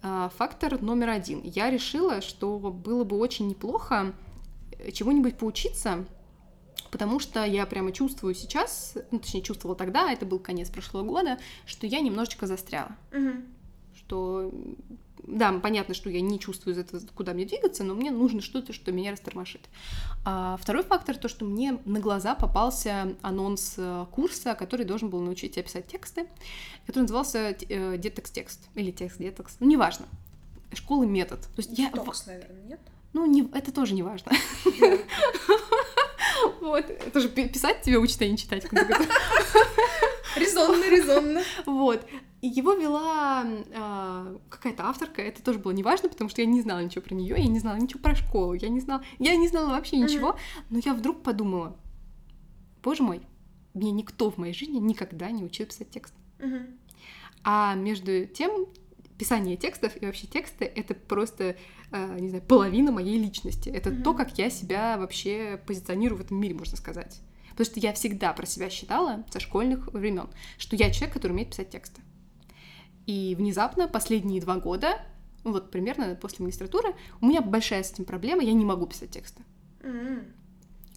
[0.00, 1.42] А, Фактор номер один.
[1.42, 4.14] Я решила, что было бы очень неплохо
[4.92, 6.04] чего-нибудь поучиться,
[6.90, 11.38] потому что я прямо чувствую сейчас, ну, точнее, чувствовала тогда, это был конец прошлого года,
[11.66, 12.96] что я немножечко застряла.
[13.12, 13.46] Мгм.
[13.96, 14.52] Что,
[15.22, 18.72] да, понятно, что я не чувствую из этого, куда мне двигаться, но мне нужно что-то,
[18.72, 19.62] что меня растормошит.
[20.24, 25.20] А второй фактор, то, что мне на глаза попался анонс э, курса, который должен был
[25.20, 26.26] научить тебя писать тексты,
[26.86, 30.06] который назывался э, детекс-текст, или текст-детекс, ну, неважно.
[30.74, 31.40] Школы метод.
[31.40, 31.90] То есть я...
[31.90, 32.80] Наверное, нет?
[33.12, 34.32] Ну, не, это тоже не важно.
[36.60, 38.64] Вот, это же пи- писать тебе учат, а не читать.
[40.36, 41.42] Резонно, резонно.
[41.66, 42.06] Вот.
[42.40, 43.44] Его вела
[43.74, 47.36] а, какая-то авторка, это тоже было неважно, потому что я не знала ничего про нее,
[47.38, 50.36] я не знала ничего про школу, я не знала, я не знала вообще ничего,
[50.70, 51.76] но я вдруг подумала,
[52.82, 53.22] боже мой,
[53.74, 56.14] мне никто в моей жизни никогда не учил писать текст.
[57.44, 58.66] А между тем,
[59.22, 61.54] писание текстов и вообще тексты— это просто,
[61.92, 63.68] э, не знаю, половина моей личности.
[63.68, 64.02] Это Мгм.
[64.02, 67.20] то, как я себя вообще позиционирую в этом мире, можно сказать.
[67.50, 71.50] Потому что я всегда про себя считала со школьных времен, что я человек, который умеет
[71.50, 72.02] писать тексты.
[73.06, 75.00] И внезапно последние два года,
[75.44, 79.44] вот примерно после магистратуры, у меня большая с этим проблема, я не могу писать тексты.
[79.84, 80.24] М.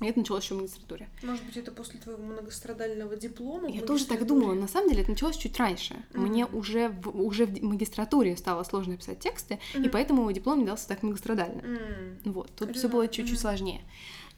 [0.02, 1.08] И это началось еще в магистратуре.
[1.24, 3.70] Может быть, это после твоего многострадального диплома?
[3.70, 4.54] Я тоже так думала.
[4.54, 5.96] На самом деле это началось чуть раньше.
[6.14, 6.28] Мгм.
[6.28, 9.90] Мне уже в, уже в магистратуре стало сложно писать тексты, и Мгм.
[9.92, 11.62] поэтому диплом не дался так многострадально.
[11.62, 12.18] М.
[12.26, 13.40] Вот, тут все было чуть-чуть Мгм.
[13.42, 13.82] сложнее.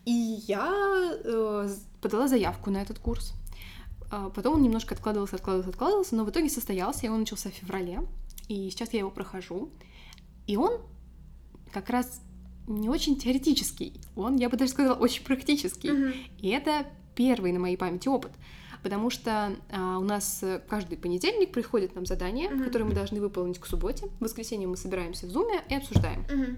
[0.06, 0.72] И я
[1.24, 1.70] э,
[2.02, 3.34] подала заявку на этот курс.
[4.12, 7.54] А Потом он немножко откладывался, откладывался, откладывался, но в итоге состоялся, и он начался в
[7.54, 8.02] феврале.
[8.48, 9.70] И сейчас я его прохожу.
[10.46, 10.80] И он
[11.74, 12.22] как раз
[12.68, 13.94] не очень теоретический.
[14.16, 15.92] Он, я бы даже сказала, очень практический.
[15.92, 16.14] Мгм.
[16.40, 18.32] И это первый на моей памяти опыт.
[18.84, 22.64] потому что а, у нас каждый понедельник приходит нам задание, Мгм.
[22.64, 24.08] которое мы должны выполнить к субботе.
[24.20, 26.22] В воскресенье мы собираемся в зуме и обсуждаем.
[26.32, 26.58] Мгм.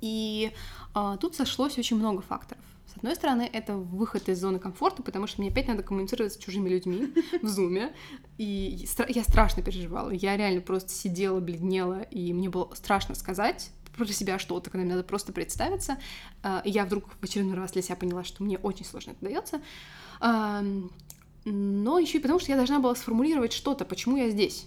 [0.00, 0.50] И
[0.94, 2.62] а, тут сошлось очень много факторов.
[2.92, 6.36] С одной стороны, это выход из зоны комфорта, потому что мне опять надо коммуницировать с
[6.38, 7.92] чужими людьми в зуме.
[8.38, 10.10] И я страшно переживала.
[10.10, 14.94] Я реально просто сидела, бледнела, и мне было страшно сказать про себя что-то, когда мне
[14.94, 15.98] надо просто представиться.
[16.42, 19.24] А, И я вдруг в очередной раз для себя поняла, что мне очень сложно это
[19.24, 19.60] дается.
[21.44, 24.66] Но еще и потому, что я должна была сформулировать что-то, почему я здесь.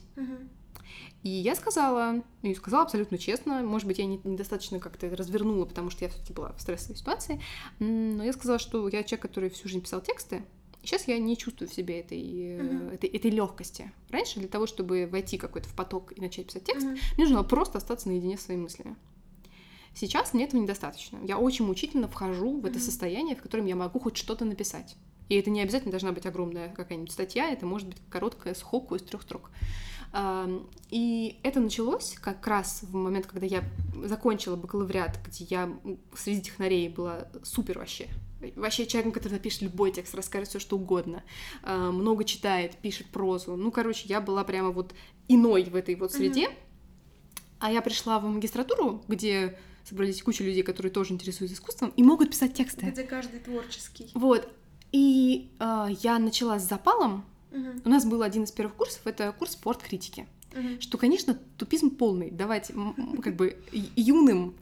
[1.23, 5.89] И я сказала, и сказала абсолютно честно, может быть, я не- недостаточно как-то развернула, потому
[5.89, 7.41] что я все-таки была в стрессовой ситуации,
[7.79, 10.43] но я сказала, что я человек, который всю жизнь писал тексты,
[10.83, 12.89] и сейчас я не чувствую в себе этой, Мгм.
[12.89, 13.91] этой, этой легкости.
[14.11, 16.93] Раньше для того, чтобы войти какой-то в поток и начать писать текст, Мгм.
[17.15, 18.95] мне нужно было просто остаться наедине со своими мыслями.
[19.95, 21.19] Сейчас мне этого недостаточно.
[21.23, 24.97] Я очень мучительно вхожу в это состояние, в котором я могу хоть что-то написать.
[25.29, 29.01] И это не обязательно должна быть огромная какая-нибудь статья, это может быть короткая схоку из
[29.01, 29.49] трех строк.
[30.91, 33.63] И это началось как раз в момент, когда я
[34.03, 35.79] закончила бакалавриат, где я
[36.15, 38.07] среди технарей была супер вообще.
[38.55, 41.23] Вообще человеком, который напишет любой текст, расскажет все что угодно,
[41.63, 43.55] а, много читает, пишет прозу.
[43.55, 44.93] Ну, короче, я была прямо вот
[45.27, 46.49] иной в этой вот среде.
[47.59, 52.31] А я пришла в магистратуру, где собрались куча людей, которые тоже интересуются искусством и могут
[52.31, 52.87] писать тексты.
[52.87, 54.09] Где каждый творческий.
[54.13, 54.51] Вот.
[54.91, 57.25] И а, я начала с запалом.
[57.51, 57.81] Мгм.
[57.85, 60.27] У нас был один из первых курсов, это курс спорт-критики.
[60.53, 60.81] Мгм.
[60.81, 62.31] Что, конечно, тупизм полный.
[62.31, 64.55] Давать м, как бы юным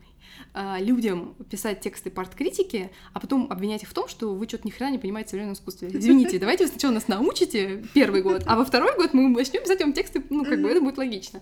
[0.53, 4.71] а, людям писать тексты парт-критики, а потом обвинять их в том, что вы что-то ни
[4.71, 5.89] хрена не понимаете в современном искусстве.
[5.91, 9.81] Извините, давайте вы сначала нас научите первый год, а во второй год мы начнем писать
[9.81, 11.41] вам тексты, ну, как бы это будет логично.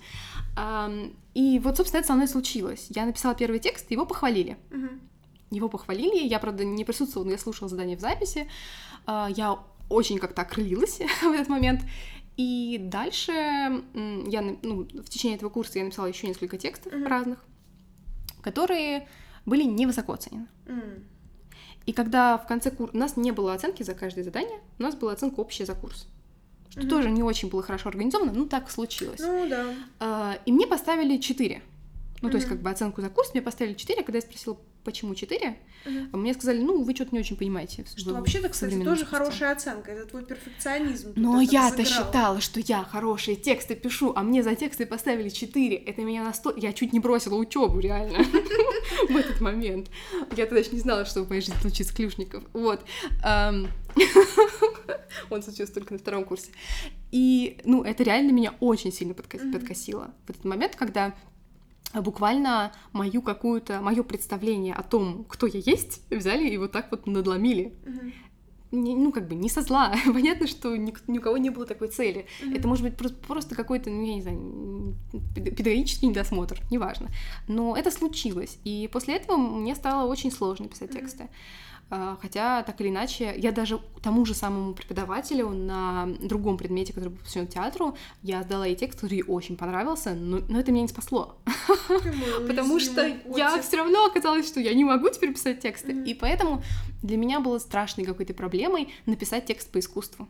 [1.33, 2.87] И вот, собственно, это со мной случилось.
[2.89, 4.57] Я написала первый текст, его похвалили.
[5.49, 8.47] Его похвалили, я, правда, не присутствовала, но я слушала задание в записи.
[9.05, 9.59] А, Я
[9.89, 11.81] очень как-то окрылилась в этот момент.
[12.37, 17.43] И дальше я, ну, в течение этого курса я написала еще несколько текстов разных,
[18.41, 19.07] которые
[19.45, 20.47] были невысоко оценены.
[20.67, 21.03] М.
[21.85, 22.95] И когда в конце курса...
[22.95, 26.07] У нас не было оценки за каждое задание, у нас была оценка общая за курс.
[26.69, 26.89] Что Мгм.
[26.89, 29.19] тоже не очень было хорошо организовано, ну так случилось.
[29.19, 29.65] Ну да.
[29.99, 31.61] А, И мне поставили 4.
[32.21, 35.15] Ну, то есть, как бы оценку за курс мне поставили 4, когда я спросила, почему
[35.15, 36.21] 4, Мгм.
[36.21, 37.85] мне сказали, ну, вы что-то не очень понимаете.
[37.95, 39.05] Что вообще-то, кстати, тоже искусстве».
[39.05, 39.91] хорошая оценка.
[39.91, 41.13] Это твой перфекционизм.
[41.15, 45.75] Но я-то считала, что я хорошие тексты пишу, а мне за тексты поставили 4.
[45.75, 46.59] Это меня настолько...
[46.59, 48.23] Я чуть не бросила учебу, реально,
[49.09, 49.89] в этот момент.
[50.35, 52.43] Я тогда еще не знала, что в моей жизни случится Клюшников.
[52.53, 52.81] Вот.
[55.29, 56.51] Он случился только на втором курсе.
[57.11, 60.13] И, ну, это реально меня очень сильно подкосило.
[60.25, 61.13] В этот момент, когда
[61.93, 67.07] буквально мою какую-то, мое представление о том, кто я есть, взяли и вот так вот
[67.07, 68.13] надломили Мгм.
[68.71, 69.93] не- ну, как бы не со зла.
[70.05, 72.25] Понятно, что ни, ни у кого не было такой цели.
[72.41, 72.53] Мгм.
[72.55, 74.95] Это может быть просто, просто какой-то, ну, я не знаю,
[75.35, 77.09] педагогический недосмотр, неважно.
[77.47, 78.57] Но это случилось.
[78.63, 80.99] И после этого мне стало очень сложно писать Мгм.
[81.01, 81.29] тексты.
[81.93, 87.09] А, Хотя, так или иначе, я даже тому же самому преподавателю на другом предмете, который
[87.09, 90.83] был посвящен театру, я сдала ей текст, который ей очень понравился, но, но это меня
[90.83, 91.35] не спасло.
[92.47, 95.91] Потому что я все равно оказалось, что я не могу теперь писать тексты.
[95.91, 96.63] И поэтому
[97.03, 100.29] для меня было страшной какой-то проблемой написать текст по искусству,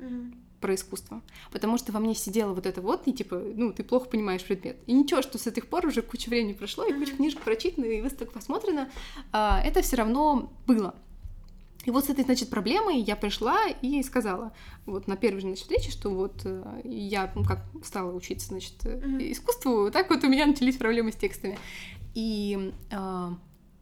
[0.61, 1.21] про искусство.
[1.51, 4.77] Потому что во мне сидело вот это вот, и типа, ну, ты плохо понимаешь предмет.
[4.87, 8.01] И ничего, что с этих пор уже куча времени прошло, и куча книжек прочитано, и
[8.01, 8.89] выставок посмотрено,
[9.31, 10.95] а, это все равно было.
[11.85, 14.53] И вот с этой, значит, проблемой я пришла и сказала,
[14.85, 18.75] вот на первой же, значит, встрече, что вот э, я, ну, как стала учиться, значит,
[18.83, 19.19] э, Мгм.
[19.31, 21.57] искусству, так вот у меня начались проблемы с текстами.
[22.13, 23.33] И а,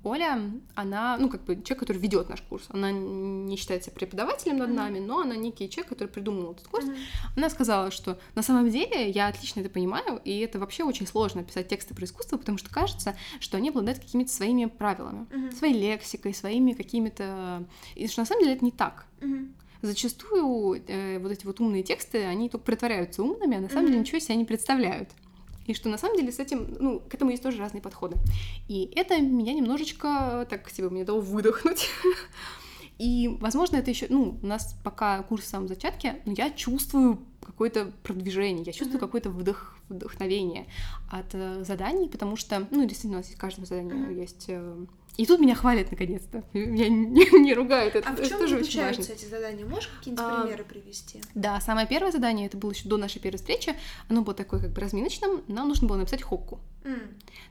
[0.03, 0.39] Оля,
[0.75, 2.65] она, ну, как бы человек, который ведет наш курс.
[2.69, 4.77] Она не считается преподавателем над Мгм.
[4.77, 6.85] нами, но она некий человек, который придумал этот курс.
[6.85, 6.95] Мгм.
[7.35, 11.43] Она сказала, что на самом деле я отлично это понимаю, и это вообще очень сложно
[11.43, 15.51] писать тексты про искусство, потому что кажется, что они обладают какими-то своими правилами, Мгм.
[15.51, 17.65] своей лексикой, своими какими-то...
[17.95, 19.05] И что на самом деле это не так.
[19.19, 19.53] Мгм.
[19.81, 23.97] Зачастую э, вот эти вот умные тексты, они только притворяются умными, а на самом деле
[23.97, 24.03] Мгм.
[24.03, 25.09] ничего себе не представляют.
[25.69, 28.17] И что на самом деле с этим, ну, к этому есть тоже разные подходы.
[28.67, 31.87] И это меня немножечко так себе мне дало выдохнуть.
[32.97, 37.19] И, возможно, это еще, ну, у нас пока курс в самом зачатке, но я чувствую
[37.45, 39.07] какое-то продвижение, я чувствую Мгм.
[39.07, 40.65] какое-то вдох, вдохновение
[41.11, 44.15] от э, заданий, потому что, ну, действительно, у нас есть каждому заданию Мгм.
[44.19, 44.85] есть э,
[45.19, 46.43] И тут меня хвалят наконец-то.
[46.53, 47.93] Меня не, не ругают.
[47.93, 49.01] Это, а в чем тоже очень важно.
[49.01, 49.65] эти задания?
[49.65, 51.21] Можешь какие-нибудь А, примеры привести?
[51.35, 53.75] Да, самое первое задание, это было еще до нашей первой встречи,
[54.07, 56.61] оно было такое как бы разминочным, нам нужно было написать хокку.
[56.85, 57.01] М,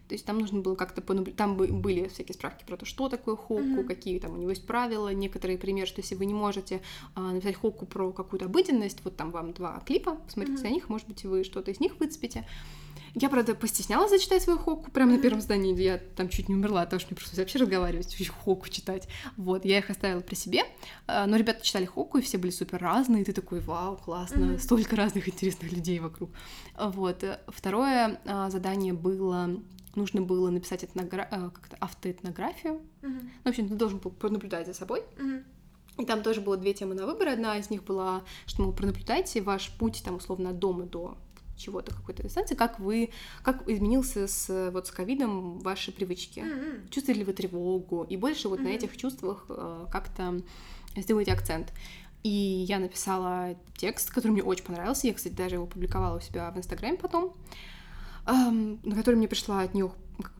[0.09, 3.11] То есть там нужно было как-то понаблюдать, там бы- были всякие справки про то, что
[3.11, 3.87] такое хокку, Мгм.
[3.87, 6.81] какие там у него есть правила, некоторые примеры, что если вы не можете
[7.15, 10.69] а, написать хокку про какую-то обыденность, вот там вам два клипа, посмотрите Мгм.
[10.71, 12.47] на них, может быть, вы что-то из них выцепите.
[13.15, 16.85] Я, правда, постеснялась зачитать свою хокку прямо на первом задании, я там чуть не умерла,
[16.85, 19.09] потому что мне просто вообще разговаривать, хокку читать.
[19.37, 20.63] Вот, я их оставила при себе,
[21.07, 24.47] А, но ребята читали хокку, и все были супер разные, и ты такой, вау, классно,
[24.47, 24.59] Мгм.
[24.59, 26.31] столько разных интересных людей вокруг.
[26.79, 27.25] Вот.
[27.25, 29.51] э, Второе а, задание было,
[29.95, 31.27] нужно было написать этногра...
[31.31, 32.81] а, как-то автоэтнографию.
[33.03, 35.03] мгм, Ну, в общем, ты должен был пронаблюдать за собой.
[35.19, 35.45] мгм,
[35.99, 37.29] И там тоже было две темы на выбор.
[37.29, 41.17] Одна из них была, что, мол, пронаблюдайте ваш путь, там, условно, от дома до
[41.59, 43.11] чего-то, какой-то дистанции, как вы,
[43.43, 46.41] как изменился с, вот, с ковидом ваши привычки.
[46.41, 48.05] м, Чувствуете ли вы тревогу?
[48.09, 48.77] И больше вот на Мгм.
[48.77, 50.41] этих чувствах э, как-то
[50.97, 51.73] сделайте акцент.
[52.25, 52.29] И
[52.69, 55.07] я написала текст, который мне очень понравился.
[55.07, 57.33] Я, кстати, даже его публиковала у себя в Инстаграме потом,
[58.27, 59.91] на который мне пришла от нее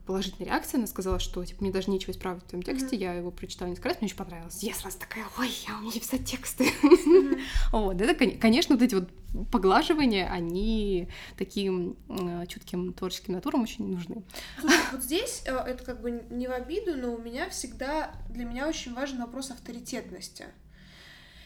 [0.05, 0.77] положительная реакция.
[0.79, 2.95] Она сказала, что типа, мне даже нечего исправить в твоем тексте.
[2.95, 4.61] Я его прочитала несколько раз, мне очень понравилось.
[4.63, 6.71] Я сразу такая, ой, я умею писать тексты.
[6.83, 7.39] мгм.
[7.71, 9.09] Вот, это, кон- конечно, вот эти вот
[9.51, 11.07] поглаживания, они
[11.37, 14.23] таким э, чутким творческим натурам очень нужны.
[14.59, 18.45] Слушай, вот здесь э, это как бы не в обиду, но у меня всегда, для
[18.45, 20.45] меня очень важен вопрос авторитетности.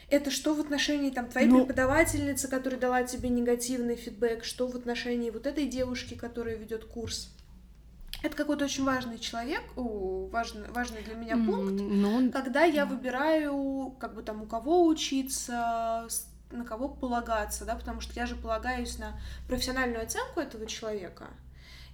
[0.10, 4.76] Это что в отношении там твоей Ну- преподавательницы, которая дала тебе негативный фидбэк, что в
[4.76, 7.36] отношении вот этой девушки, которая ведет курс.
[8.24, 12.86] Это какой-то очень важный человек, о, важный, важный для меня пункт, М, Ну, когда я
[12.86, 16.08] выбираю, как бы там, у кого учиться,
[16.52, 21.28] на кого полагаться, да, потому что я же полагаюсь на профессиональную оценку этого человека.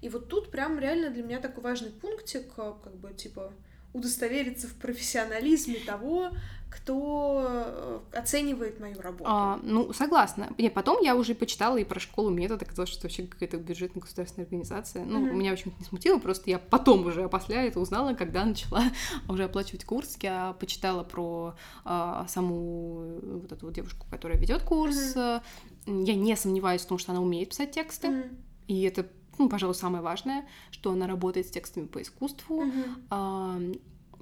[0.01, 3.51] И вот тут прям реально для меня такой важный пунктик, э, как бы, типа,
[3.93, 6.31] удостовериться в профессионализме того,
[6.69, 9.23] кто э, оценивает мою работу.
[9.25, 10.53] А, ну, согласна.
[10.57, 14.45] И потом я уже почитала и про школу метод, оказалось, что вообще какая-то бюджетная государственная
[14.45, 15.03] организация.
[15.03, 15.39] Ну, Мгм.
[15.39, 18.83] меня очень не смутило, просто я потом уже опосля это узнала, когда начала
[19.27, 20.17] уже оплачивать курс.
[20.21, 25.15] Я почитала про а, саму э, вот эту вот девушку, которая ведет курс.
[25.15, 28.09] Я не сомневаюсь в том, что она умеет писать тексты.
[28.09, 28.37] Мгм.
[28.67, 29.07] И это,
[29.39, 32.65] ну, пожалуй, самое важное, что она работает с текстами по искусству.
[32.65, 33.05] Мгм.
[33.09, 33.59] А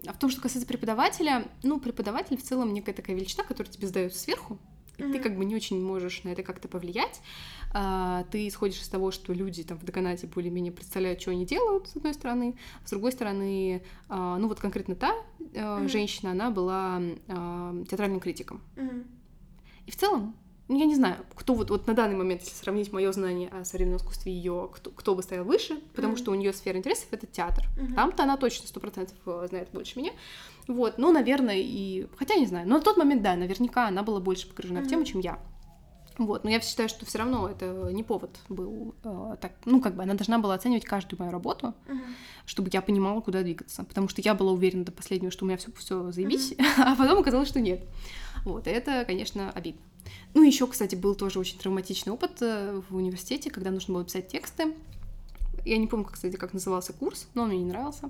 [0.05, 3.87] а в том, что касается преподавателя, ну, преподаватель в целом некая такая величина, которая тебе
[3.87, 4.59] сдается сверху,
[4.97, 5.21] и ты Мгм.
[5.23, 7.19] как бы не очень можешь на это как-то повлиять.
[7.73, 11.87] А, ты исходишь из того, что люди там в деканате более-менее представляют, что они делают,
[11.89, 12.57] с одной стороны.
[12.85, 15.13] С другой стороны, а, ну вот конкретно та
[15.55, 15.89] а, Мгм.
[15.89, 18.61] женщина, она была а, театральным критиком.
[18.75, 19.03] Мгм.
[19.87, 20.35] И в целом,
[20.67, 23.63] ну, я не знаю, кто вот, вот на данный момент, если сравнить мое знание о
[23.63, 26.17] современном искусстве ее, кто, кто бы стоял выше, потому Мгм.
[26.17, 27.65] что у нее сфера интересов это театр.
[27.77, 27.95] Мгм.
[27.95, 30.11] Там-то она точно сто процентов э, знает больше меня.
[30.67, 32.07] Вот, ну, наверное, и...
[32.17, 35.05] Хотя не знаю, но на тот момент, да, наверняка она была больше погружена в тему,
[35.05, 35.39] чем я.
[36.17, 39.95] Вот, но я считаю, что все равно это не повод был э, так, ну, как
[39.95, 42.01] бы она должна была оценивать каждую мою работу, Мгм.
[42.45, 43.83] чтобы я понимала, куда двигаться.
[43.83, 47.19] Потому что я была уверена до последнего, что у меня все, все заебись, а потом
[47.19, 47.81] оказалось, что нет.
[48.45, 49.81] Вот, и это, конечно, обидно.
[50.33, 54.27] Ну, еще, кстати, был тоже очень травматичный опыт э, в университете, когда нужно было писать
[54.27, 54.73] тексты.
[55.65, 58.09] Я не помню, как, кстати, как назывался курс, но он мне не нравился.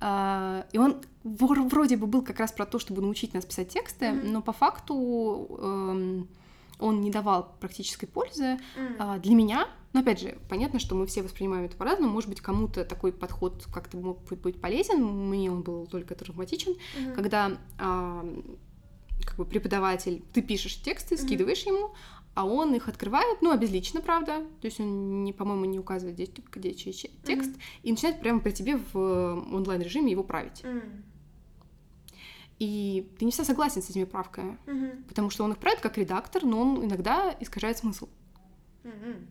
[0.00, 4.12] А, И он вроде бы был как раз про то, чтобы научить нас писать тексты,
[4.12, 4.32] Мгм.
[4.32, 6.28] но по факту эм,
[6.78, 8.58] он не давал практической пользы.
[8.98, 12.12] А, Для меня, ну, опять же, понятно, что мы все воспринимаем это по-разному.
[12.12, 15.04] Может быть, кому-то такой подход как-то мог быть- полезен.
[15.04, 16.76] Мне он был только травматичен.
[16.98, 17.14] Мгм.
[17.14, 18.24] Когда а,
[19.36, 21.24] как бы преподаватель, ты пишешь тексты, Мгм.
[21.24, 21.90] скидываешь ему,
[22.34, 26.28] а он их открывает, ну, обезлично, правда, то есть он, не, по-моему, не указывает, где,
[26.52, 27.50] где чей че- текст,
[27.82, 28.96] и начинает прямо при тебе в
[29.54, 30.62] онлайн-режиме его править.
[30.64, 30.82] М.
[32.58, 35.04] И ты не всегда согласен с этими правками, Мгм.
[35.08, 38.08] потому что он их правит как редактор, но он иногда искажает смысл.
[38.84, 39.26] Мгм.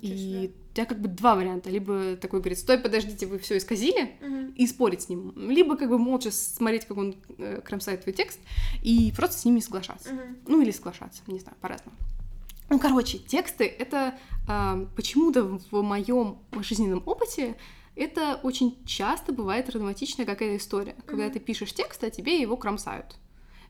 [0.00, 1.70] И у тебя как бы два варианта.
[1.70, 4.52] Либо такой говорит, стой, подождите, вы все исказили, Мгм.
[4.52, 5.32] и спорить с ним.
[5.36, 8.40] Либо как бы молча смотреть, как он э, кромсает твой текст,
[8.82, 10.12] и просто с ними не соглашаться.
[10.12, 10.36] Мгм.
[10.46, 11.96] Ну или соглашаться, не знаю, по-разному.
[12.70, 14.14] Ну, короче, тексты это
[14.48, 17.54] а, почему-то в моем жизненном опыте
[17.96, 20.96] это очень часто бывает травматичная какая-то история.
[21.04, 21.32] Когда Мгм.
[21.34, 23.16] ты пишешь текст, а тебе его кромсают.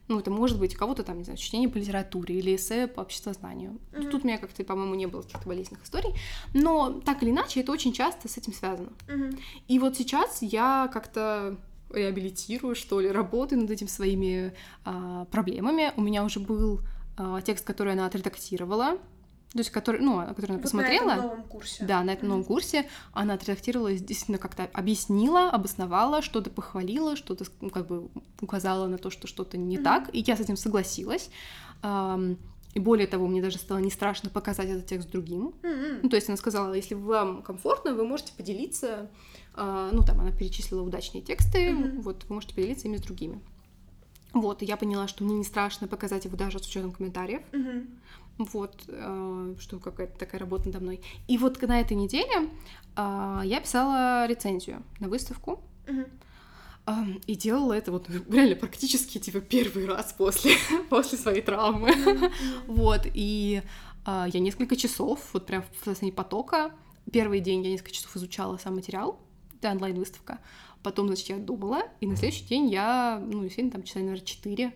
[0.07, 3.01] Ну, это может быть у кого-то там, не знаю, чтение по литературе или эссе по
[3.01, 3.79] обществознанию.
[3.93, 4.11] Мгм.
[4.11, 6.13] Тут у меня как-то, по-моему, не было каких-то болезненных историй.
[6.53, 8.91] Но так или иначе, это очень часто с этим связано.
[9.07, 9.39] Мгм.
[9.67, 11.57] И вот сейчас я как-то
[11.89, 15.93] реабилитирую, что ли, работаю над этими своими а, проблемами.
[15.95, 16.81] У меня уже был
[17.17, 18.97] а, текст, который она отредактировала.
[19.53, 21.05] То есть, который, ну, которую она Вот посмотрела.
[21.05, 21.85] на этом новом курсе.
[21.85, 27.69] Да, на этом новом курсе она отредактировала, действительно как-то объяснила, обосновала, что-то похвалила, что-то ну,
[27.69, 28.09] как бы
[28.41, 29.83] указала на то, что что-то не Мгм.
[29.83, 31.29] так, и я с этим согласилась.
[32.73, 35.53] И более того, мне даже стало не страшно показать этот текст другим.
[35.61, 35.99] М-м.
[36.01, 39.11] Ну, то есть она сказала, если вам комфортно, вы можете поделиться,
[39.53, 42.01] а, ну, там она перечислила удачные тексты, Мгм.
[42.01, 43.39] вот, вы можете поделиться ими с другими.
[44.33, 47.43] Вот, и я поняла, что мне не страшно показать его даже с учетом комментариев.
[47.51, 47.89] Мгм.
[48.37, 51.01] Вот, э, что какая-то такая работа надо мной.
[51.27, 52.49] И вот на этой неделе
[52.95, 55.61] а, я писала рецензию на выставку.
[56.85, 60.55] А, И делала это вот реально практически типа первый раз после,
[60.89, 61.91] после своей травмы.
[61.95, 62.31] Мгм.
[62.67, 63.61] Вот, и
[64.05, 66.71] а, я несколько часов, вот прям в состоянии потока.
[67.11, 69.19] Первый день я несколько часов изучала сам материал,
[69.59, 70.39] это онлайн-выставка.
[70.81, 74.73] Потом, значит, я думала, и на следующий день я, ну, действительно, там часа, наверное, 4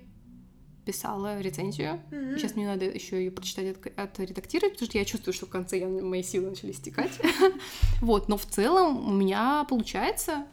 [0.87, 1.99] писала рецензию.
[2.11, 2.37] Мгм.
[2.37, 5.79] Сейчас мне надо еще ее прочитать, от- отредактировать, потому что я чувствую, что в конце
[5.79, 7.11] я, мои силы начали стекать.
[8.01, 10.45] Вот, но в целом у меня получается.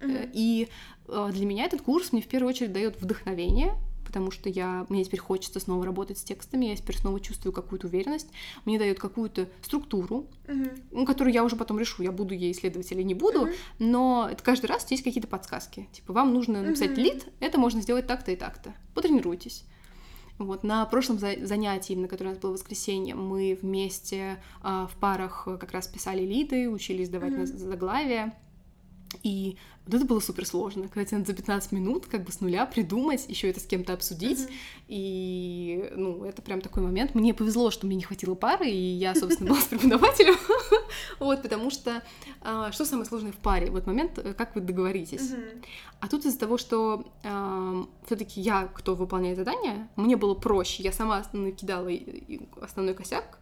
[0.00, 0.30] Мгм.
[0.32, 0.68] И
[1.08, 3.74] э, для меня этот курс мне в первую очередь дает вдохновение,
[4.08, 7.88] потому что я, мне теперь хочется снова работать с текстами, я теперь снова чувствую какую-то
[7.88, 8.28] уверенность,
[8.64, 10.26] мне дает какую-то структуру,
[10.90, 13.52] ну, которую я уже потом решу, я буду ей исследовать или не буду, Мгм.
[13.78, 15.90] но это каждый раз есть какие-то подсказки.
[15.92, 17.00] Типа, вам нужно написать Мгм.
[17.00, 18.72] лид, это можно сделать так-то и так-то.
[18.94, 19.64] Потренируйтесь.
[20.38, 24.96] Вот, на прошлом за- занятии, на которое у нас было воскресенье, мы вместе а, в
[24.96, 27.40] парах э, как раз писали лиды, учились давать Мгм.
[27.40, 28.32] на заглавие.
[29.22, 29.56] И
[29.86, 32.66] вот это было супер сложно, когда тебе надо за 15 минут как бы с нуля
[32.66, 34.40] придумать, еще это с кем-то обсудить.
[34.40, 34.50] Мгм.
[34.88, 37.14] И, ну, это прям такой момент.
[37.14, 40.36] Мне повезло, что мне не хватило пары, и я, собственно, была с преподавателем.
[41.20, 42.02] Вот, потому что
[42.40, 43.70] а, что самое сложное в паре?
[43.70, 45.32] Вот момент, э, как вы договоритесь.
[46.00, 47.04] А тут из-за того, что
[48.06, 50.82] все-таки я, кто выполняет задание, мне было проще.
[50.82, 53.38] Я сама накидала и основной косяк,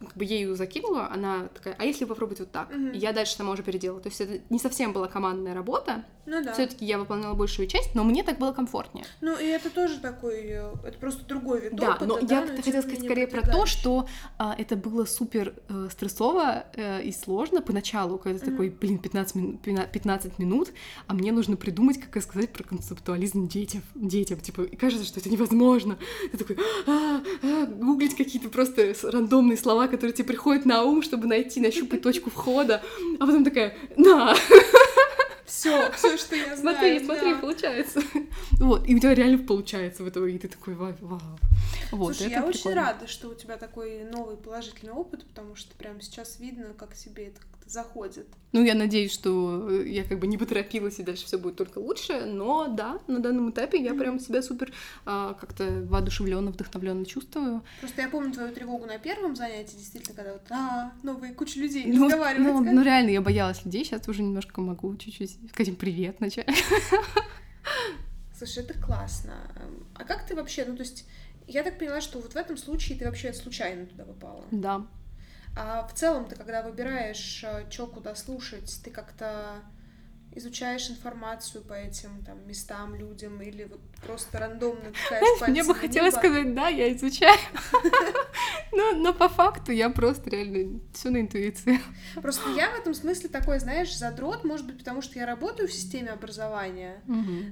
[0.00, 2.70] как бы ею закинула, она такая, а если попробовать вот так?
[2.92, 4.00] И я дальше сама уже переделала.
[4.00, 6.52] То есть это не совсем была командная работа, Ну да.
[6.52, 9.04] все-таки я выполняла большую часть, но мне так было комфортнее.
[9.20, 12.40] Ну и это тоже такой, э, это просто другой вид Да, опыта, но да, я
[12.42, 14.06] но тем хотела не сказать скорее про то, что
[14.38, 18.52] а, это было супер э, стрессово э, и сложно поначалу, когда ты Мгм.
[18.54, 20.70] такой, блин, 15, мин- пина- 15 минут,
[21.06, 25.30] а мне нужно придумать, как рассказать про концептуализм детям, детям, типа, и кажется, что это
[25.30, 25.98] невозможно.
[26.32, 31.26] Ты такой, «А, а», гуглить какие-то просто рандомные слова, которые тебе приходят на ум, чтобы
[31.26, 32.82] найти, нащупать точку входа,
[33.18, 34.34] а потом такая, на,
[35.46, 36.76] Все, все, что я знаю.
[36.76, 37.38] смотри, смотри, да.
[37.38, 38.02] получается.
[38.52, 40.94] Вот, и у тебя реально получается в итоге, и ты такой, вау.
[41.00, 41.20] вау».
[41.92, 42.80] Вот, Слушай, я очень прикольно.
[42.80, 47.26] рада, что у тебя такой новый положительный опыт, потому что прямо сейчас видно, как тебе
[47.26, 48.26] это заходит.
[48.52, 51.78] Ну, я надеюсь, что э, я как бы не поторопилась, и дальше все будет только
[51.78, 52.24] лучше.
[52.24, 54.72] Но да, на данном этапе я прям себя супер
[55.04, 57.62] а, как-то воодушевленно, вдохновленно чувствую.
[57.80, 61.84] Просто я помню твою тревогу на первом занятии, действительно, когда вот, а, новые куча людей,
[61.86, 62.46] Ну, разговаривать.
[62.46, 66.48] ну, ну, реально, я боялась людей, сейчас уже немножко могу чуть-чуть сказать им привет начать.
[68.36, 69.34] Слушай, это классно.
[69.94, 71.06] А как ты вообще, ну, то есть,
[71.46, 74.44] я так поняла, что вот в этом случае ты вообще случайно туда попала.
[74.50, 74.86] Да.
[75.56, 79.62] А в целом ты, когда выбираешь, что куда слушать, ты как-то
[80.36, 85.78] изучаешь информацию по этим там местам, людям, или вот просто рандомно Мне пальцем бы в
[85.80, 87.38] хотелось сказать, да, я изучаю.
[88.72, 91.78] но, но по факту я просто реально все на интуиции.
[92.20, 95.72] Просто я в этом смысле такой, знаешь, задрот, может быть, потому что я работаю в
[95.72, 97.02] системе образования,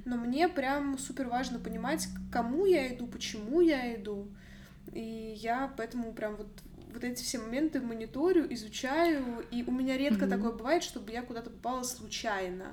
[0.05, 4.27] но мне прям супер важно понимать, к кому я иду, почему я иду.
[4.91, 6.49] И я поэтому прям вот
[6.93, 10.29] вот эти все моменты мониторю, изучаю, и у меня редко Мгм.
[10.29, 12.67] такое бывает, чтобы я куда-то попала случайно.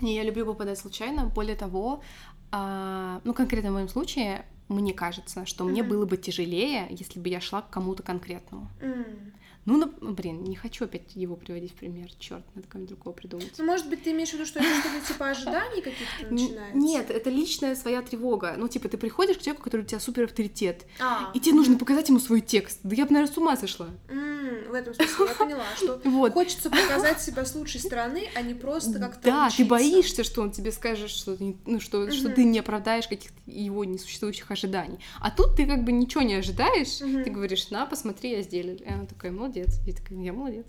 [0.00, 1.26] Не, я люблю попадать случайно.
[1.26, 2.02] Более того,
[2.50, 5.90] а, ну, конкретно в моем случае, мне кажется, что мне Мгм.
[5.90, 8.68] было бы тяжелее, если бы я шла к кому-то конкретному.
[8.80, 9.32] М.
[9.66, 12.08] Ну, нап- блин, не хочу опять его приводить в пример.
[12.18, 13.52] Черт, надо кого-нибудь другого придумать.
[13.58, 16.76] Ну, может быть, ты имеешь в виду, что это что-то типа ожиданий каких-то начинается?
[16.78, 18.54] Нет, это личная своя тревога.
[18.56, 21.76] Ну, типа, ты приходишь к человеку, который у тебя супер авторитет, А, и тебе нужно
[21.78, 22.78] показать ему свой текст.
[22.84, 23.88] Да я бы, наверное, с ума сошла.
[24.08, 26.32] м, в этом смысле я поняла, что Вот.
[26.32, 30.52] хочется показать себя с лучшей стороны, а не просто как-то Да, ты боишься, что он
[30.52, 35.00] тебе скажет, что, ты не- ну, что, ты не оправдаешь каких-то его несуществующих ожиданий.
[35.20, 38.76] А тут ты как бы ничего не ожидаешь, ты говоришь, на, посмотри, я сделала.
[38.76, 39.55] И она такая, молодец.
[39.56, 40.66] И я такая, я молодец.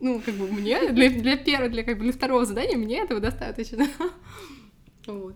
[0.00, 3.20] Ну, как бы мне, для, для первого, для, как бы, для второго задания мне этого
[3.20, 3.86] достаточно.
[5.06, 5.34] Вот.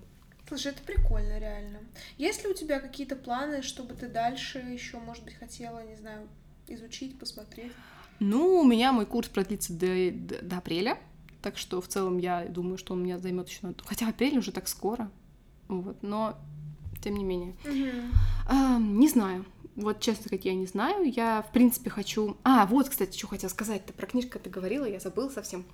[0.48, 1.80] Слушай, это прикольно, реально.
[2.16, 6.26] Есть ли у тебя какие-то планы, чтобы ты дальше еще, может быть, хотела, не знаю,
[6.68, 7.72] изучить, посмотреть?
[8.18, 10.98] Ну, у меня мой курс продлится до, до, до апреля,
[11.42, 13.74] так что в целом я думаю, что он меня займет еще...
[13.84, 15.10] Хотя апрель уже так скоро,
[15.68, 16.38] вот, но
[17.02, 17.54] тем не менее.
[18.48, 19.44] А, не знаю.
[19.78, 21.10] Вот честно сказать, я не знаю.
[21.10, 22.36] Я, в принципе, хочу...
[22.42, 23.92] А, вот, кстати, что хотела сказать-то.
[23.92, 25.64] Про книжку ты говорила, я забыла совсем.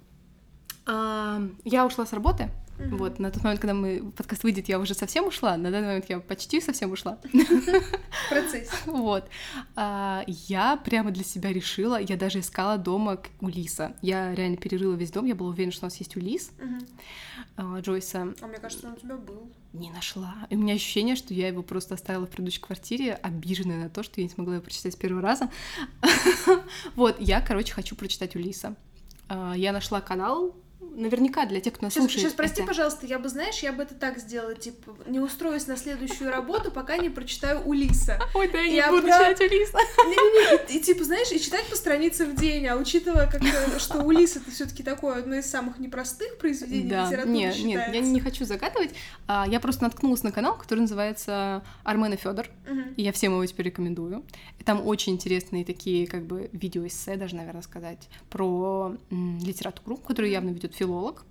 [0.87, 2.51] А, я ушла с работы.
[2.79, 2.97] Mm-hmm.
[2.97, 5.57] Вот, на тот момент, когда мы подкаст выйдет, я уже совсем ушла.
[5.57, 7.19] На данный момент я почти совсем ушла.
[8.29, 8.69] Процесс.
[8.87, 9.29] Вот.
[9.77, 13.95] А, я прямо для себя решила, я даже искала дома Улиса.
[14.03, 16.51] Я реально перерыла весь дом, я была уверена, что у нас есть Улис
[17.57, 18.35] а, Джойса.
[18.41, 19.49] А мне кажется, он у тебя был.
[19.73, 20.35] Не нашла.
[20.51, 24.03] И у меня ощущение, что я его просто оставила в предыдущей квартире, обиженная на то,
[24.03, 25.49] что я не смогла его прочитать с первого раза.
[26.97, 28.75] Вот, я, короче, хочу прочитать Улиса.
[29.29, 30.55] А, я нашла канал
[30.95, 32.21] наверняка для тех, кто нас сейчас, слушает.
[32.21, 32.69] Сейчас, прости, это...
[32.69, 36.71] пожалуйста, я бы, знаешь, я бы это так сделала, типа, не устроюсь на следующую работу,
[36.71, 38.21] пока не прочитаю Улиса.
[38.35, 39.79] Ой, да, я не буду читать Улиса.
[40.07, 43.43] Не-не-не, и, типа, знаешь, и читать по странице в день, а учитывая, как
[43.79, 47.07] что Улис это все таки такое одно из самых непростых произведений да.
[47.07, 48.91] литературы Нет, нет, я не хочу загадывать,
[49.27, 52.47] а, я просто наткнулась на канал, который называется Армен и Федор,
[52.97, 54.25] и я всем его теперь рекомендую.
[54.59, 60.51] И там очень интересные такие, как бы, видеоэссе, даже, наверное, сказать, про литературу, которую явно
[60.51, 61.25] ведет филолог.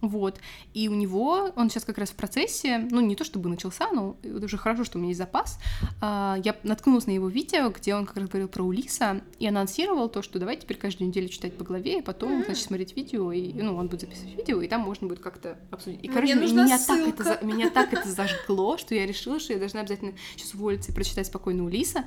[0.00, 0.38] Вот.
[0.74, 4.16] И у него, он сейчас как раз в процессе, ну, не то чтобы начался, но
[4.22, 5.58] уже хорошо, что у меня есть запас.
[6.02, 10.10] А, я наткнулась на его видео, где он как раз говорил про Улиса и анонсировал
[10.10, 12.44] то, что давай теперь каждую неделю читать по главе, и потом, mm-hmm.
[12.44, 16.04] значит, смотреть видео, и, ну, он будет записывать видео, и там можно будет как-то обсудить.
[16.04, 19.80] И, короче, меня так, это, меня так это зажгло, что я решила, что я должна
[19.80, 22.04] обязательно сейчас уволиться и прочитать спокойно Улиса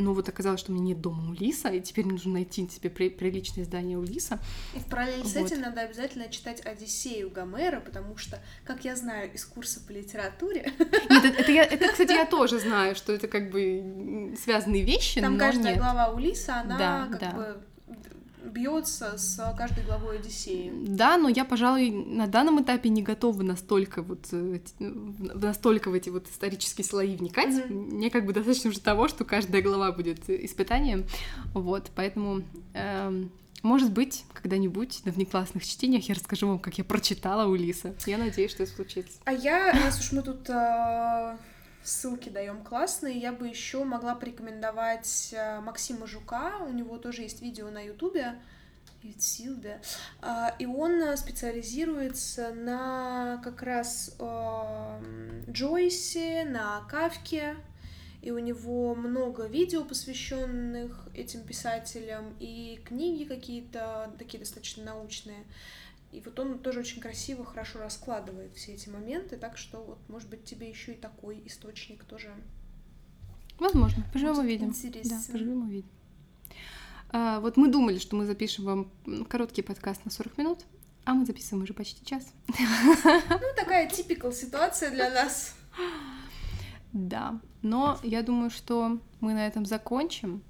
[0.00, 3.08] но вот оказалось, что у меня нет дома Улиса, и теперь нужно найти себе при,
[3.08, 4.38] приличное издание Улиса.
[4.74, 5.28] И в параллель вот.
[5.28, 9.92] с этим надо обязательно читать Одиссею Гомера, потому что, как я знаю из курса по
[9.92, 10.72] литературе...
[11.10, 15.20] Нет, это, это, я, это кстати, я тоже знаю, что это как бы связанные вещи,
[15.20, 15.78] Там каждая нет.
[15.78, 17.30] глава Улиса, она да, как да.
[17.32, 17.64] бы
[18.44, 20.72] бьется с каждой главой Одиссеи.
[20.86, 26.10] Да, но я, пожалуй, на данном этапе не готова настолько вот э, настолько в эти
[26.10, 27.54] вот исторические слои вникать.
[27.54, 27.72] Mm-hmm.
[27.72, 31.04] Мне как бы достаточно уже того, что каждая глава будет испытанием.
[31.54, 32.42] Вот, поэтому
[32.74, 33.30] эм,
[33.62, 37.94] может быть, когда-нибудь на внеклассных чтениях я расскажу вам, как я прочитала Улиса.
[38.06, 39.18] Я надеюсь, что это случится.
[39.24, 41.36] А я, раз уж мы тут э,
[41.82, 43.18] ссылки даем классные.
[43.18, 46.58] Я бы еще могла порекомендовать э, Максима Жука.
[46.66, 48.34] У него тоже есть видео на Ютубе.
[49.02, 49.80] Ютсилда.
[50.20, 55.02] А, и он э, специализируется на как раз э,
[55.50, 57.56] Джойсе, на Кавке.
[58.22, 65.44] И у него много видео, посвященных этим писателям, и книги какие-то такие достаточно научные.
[66.12, 70.28] И вот он тоже очень красиво, хорошо раскладывает все эти моменты, так что вот, может
[70.28, 72.34] быть, тебе еще и такой источник тоже.
[73.58, 74.68] Возможно, поживем увидим.
[74.68, 75.20] Интересно.
[75.24, 75.90] Да, поживем увидим.
[77.12, 78.90] А, вот мы думали, что мы запишем вам
[79.28, 80.60] короткий подкаст на 40 минут,
[81.04, 82.32] а мы записываем уже почти час.
[82.48, 85.54] Ну, такая типикал ситуация для нас.
[86.92, 90.42] Да, но я думаю, что мы на этом закончим.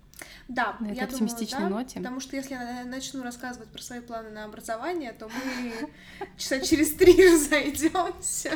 [0.48, 1.98] Да, на я оптимистичной думаю, да, ноте.
[1.98, 5.90] Потому что если я начну рассказывать про свои планы на образование, то мы
[6.36, 8.52] часа через три разойдемся.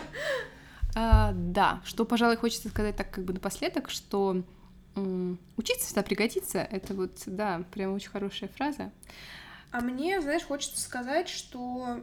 [0.97, 4.43] А, да, что, пожалуй, хочется сказать так как бы напоследок, что
[5.57, 6.59] учиться всегда пригодится.
[6.59, 8.93] Это вот, да, прям очень хорошая фраза.
[9.73, 12.01] А мне, знаешь, хочется сказать, что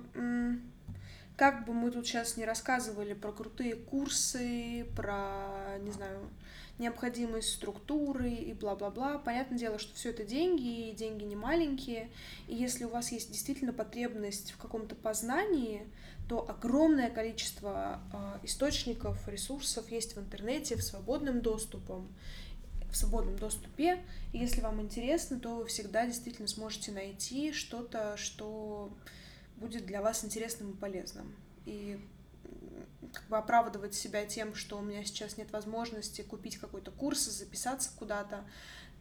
[1.38, 6.30] как бы мы тут сейчас не рассказывали про крутые курсы, про, не знаю,
[6.82, 9.20] необходимость структуры и бла-бла-бла.
[9.20, 12.10] Понятное дело, что все это деньги, и деньги не маленькие.
[12.48, 15.88] И если у вас есть действительно потребность в каком-то познании,
[16.28, 21.94] то огромное количество э, источников, ресурсов есть в интернете, в свободном доступе
[22.92, 24.04] в свободном доступе.
[24.34, 28.92] И если вам интересно, то вы всегда действительно сможете найти что-то, что
[29.56, 31.34] будет для вас интересным и полезным.
[31.66, 32.00] И
[33.14, 37.92] как бы оправдывать себя тем, что у меня сейчас нет возможности купить какой-то курс, записаться
[37.98, 38.46] куда-то,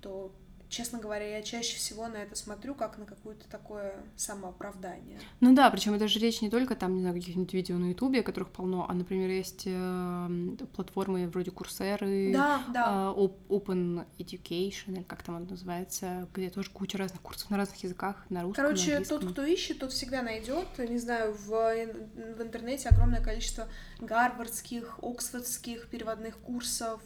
[0.01, 0.33] то
[0.71, 5.21] честно говоря, я чаще всего на это смотрю как на какое-то такое самооправдание.
[5.41, 8.23] Ну да, причем это же речь не только там, не знаю, каких-нибудь видео на Ютубе,
[8.23, 13.13] которых полно, а, например, есть э, платформы вроде Курсеры, да, да.
[13.17, 17.83] Э, Open Education, или как там это называется, где тоже куча разных курсов на разных
[17.83, 20.69] языках, на русском, Короче, на тот, кто ищет, тот всегда найдет.
[20.79, 23.69] Не знаю, в, в интернете огромное количество
[24.01, 27.01] гарвардских, оксфордских переводных курсов,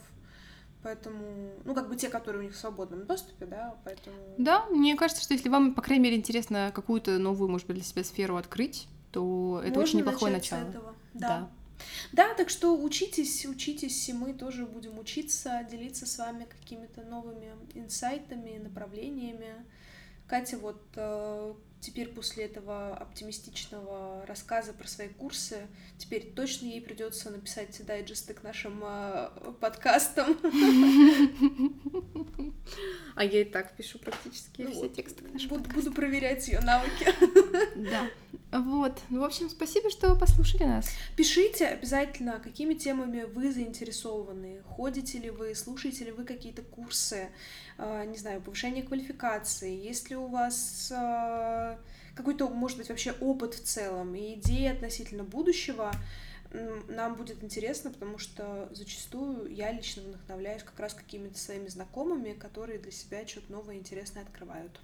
[0.84, 4.16] Поэтому, ну, как бы те, которые у них в свободном доступе, да, поэтому...
[4.36, 7.84] Да, мне кажется, что если вам, по крайней мере, интересно какую-то новую, может быть, для
[7.84, 10.64] себя сферу открыть, то это Можно очень неплохое начало.
[11.14, 11.28] Да.
[11.28, 11.50] да.
[12.12, 17.52] Да, так что учитесь, учитесь, и мы тоже будем учиться, делиться с вами какими-то новыми
[17.72, 19.64] инсайтами, направлениями.
[20.26, 21.54] Катя вот э,
[21.84, 25.66] теперь после этого оптимистичного рассказа про свои курсы,
[25.98, 29.28] теперь точно ей придется написать дайджесты к нашим э,
[29.60, 30.38] подкастам.
[33.14, 34.94] А я и так пишу практически Ну все вот.
[34.94, 35.90] тексты к нашему Буду, подкасту.
[35.90, 37.06] буду проверять ее навыки.
[37.76, 38.08] Да.
[38.50, 39.00] Вот.
[39.10, 40.88] Ну, в общем, спасибо, что вы послушали нас.
[41.16, 44.62] Пишите обязательно, какими темами вы заинтересованы.
[44.64, 47.28] Ходите ли вы, слушаете ли вы какие-то курсы,
[47.78, 49.74] не знаю, повышение квалификации.
[49.74, 51.76] Есть ли у вас э,
[52.14, 55.90] какой-то, может быть, вообще опыт в целом и идеи относительно будущего.
[56.88, 62.78] Нам будет интересно, потому что зачастую я лично вдохновляюсь как раз какими-то своими знакомыми, которые
[62.78, 64.80] для себя что-то новое и интересное открывают.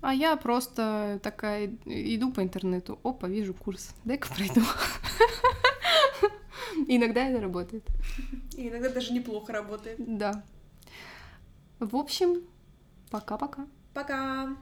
[0.00, 4.62] А я просто такая иду по интернету, опа, вижу курс, дай-ка пройду.
[6.88, 7.84] Иногда это работает.
[8.56, 9.96] И иногда даже неплохо работает.
[9.98, 10.42] Да.
[11.78, 12.42] В общем,
[13.10, 13.66] пока-пока.
[13.92, 14.56] Пока!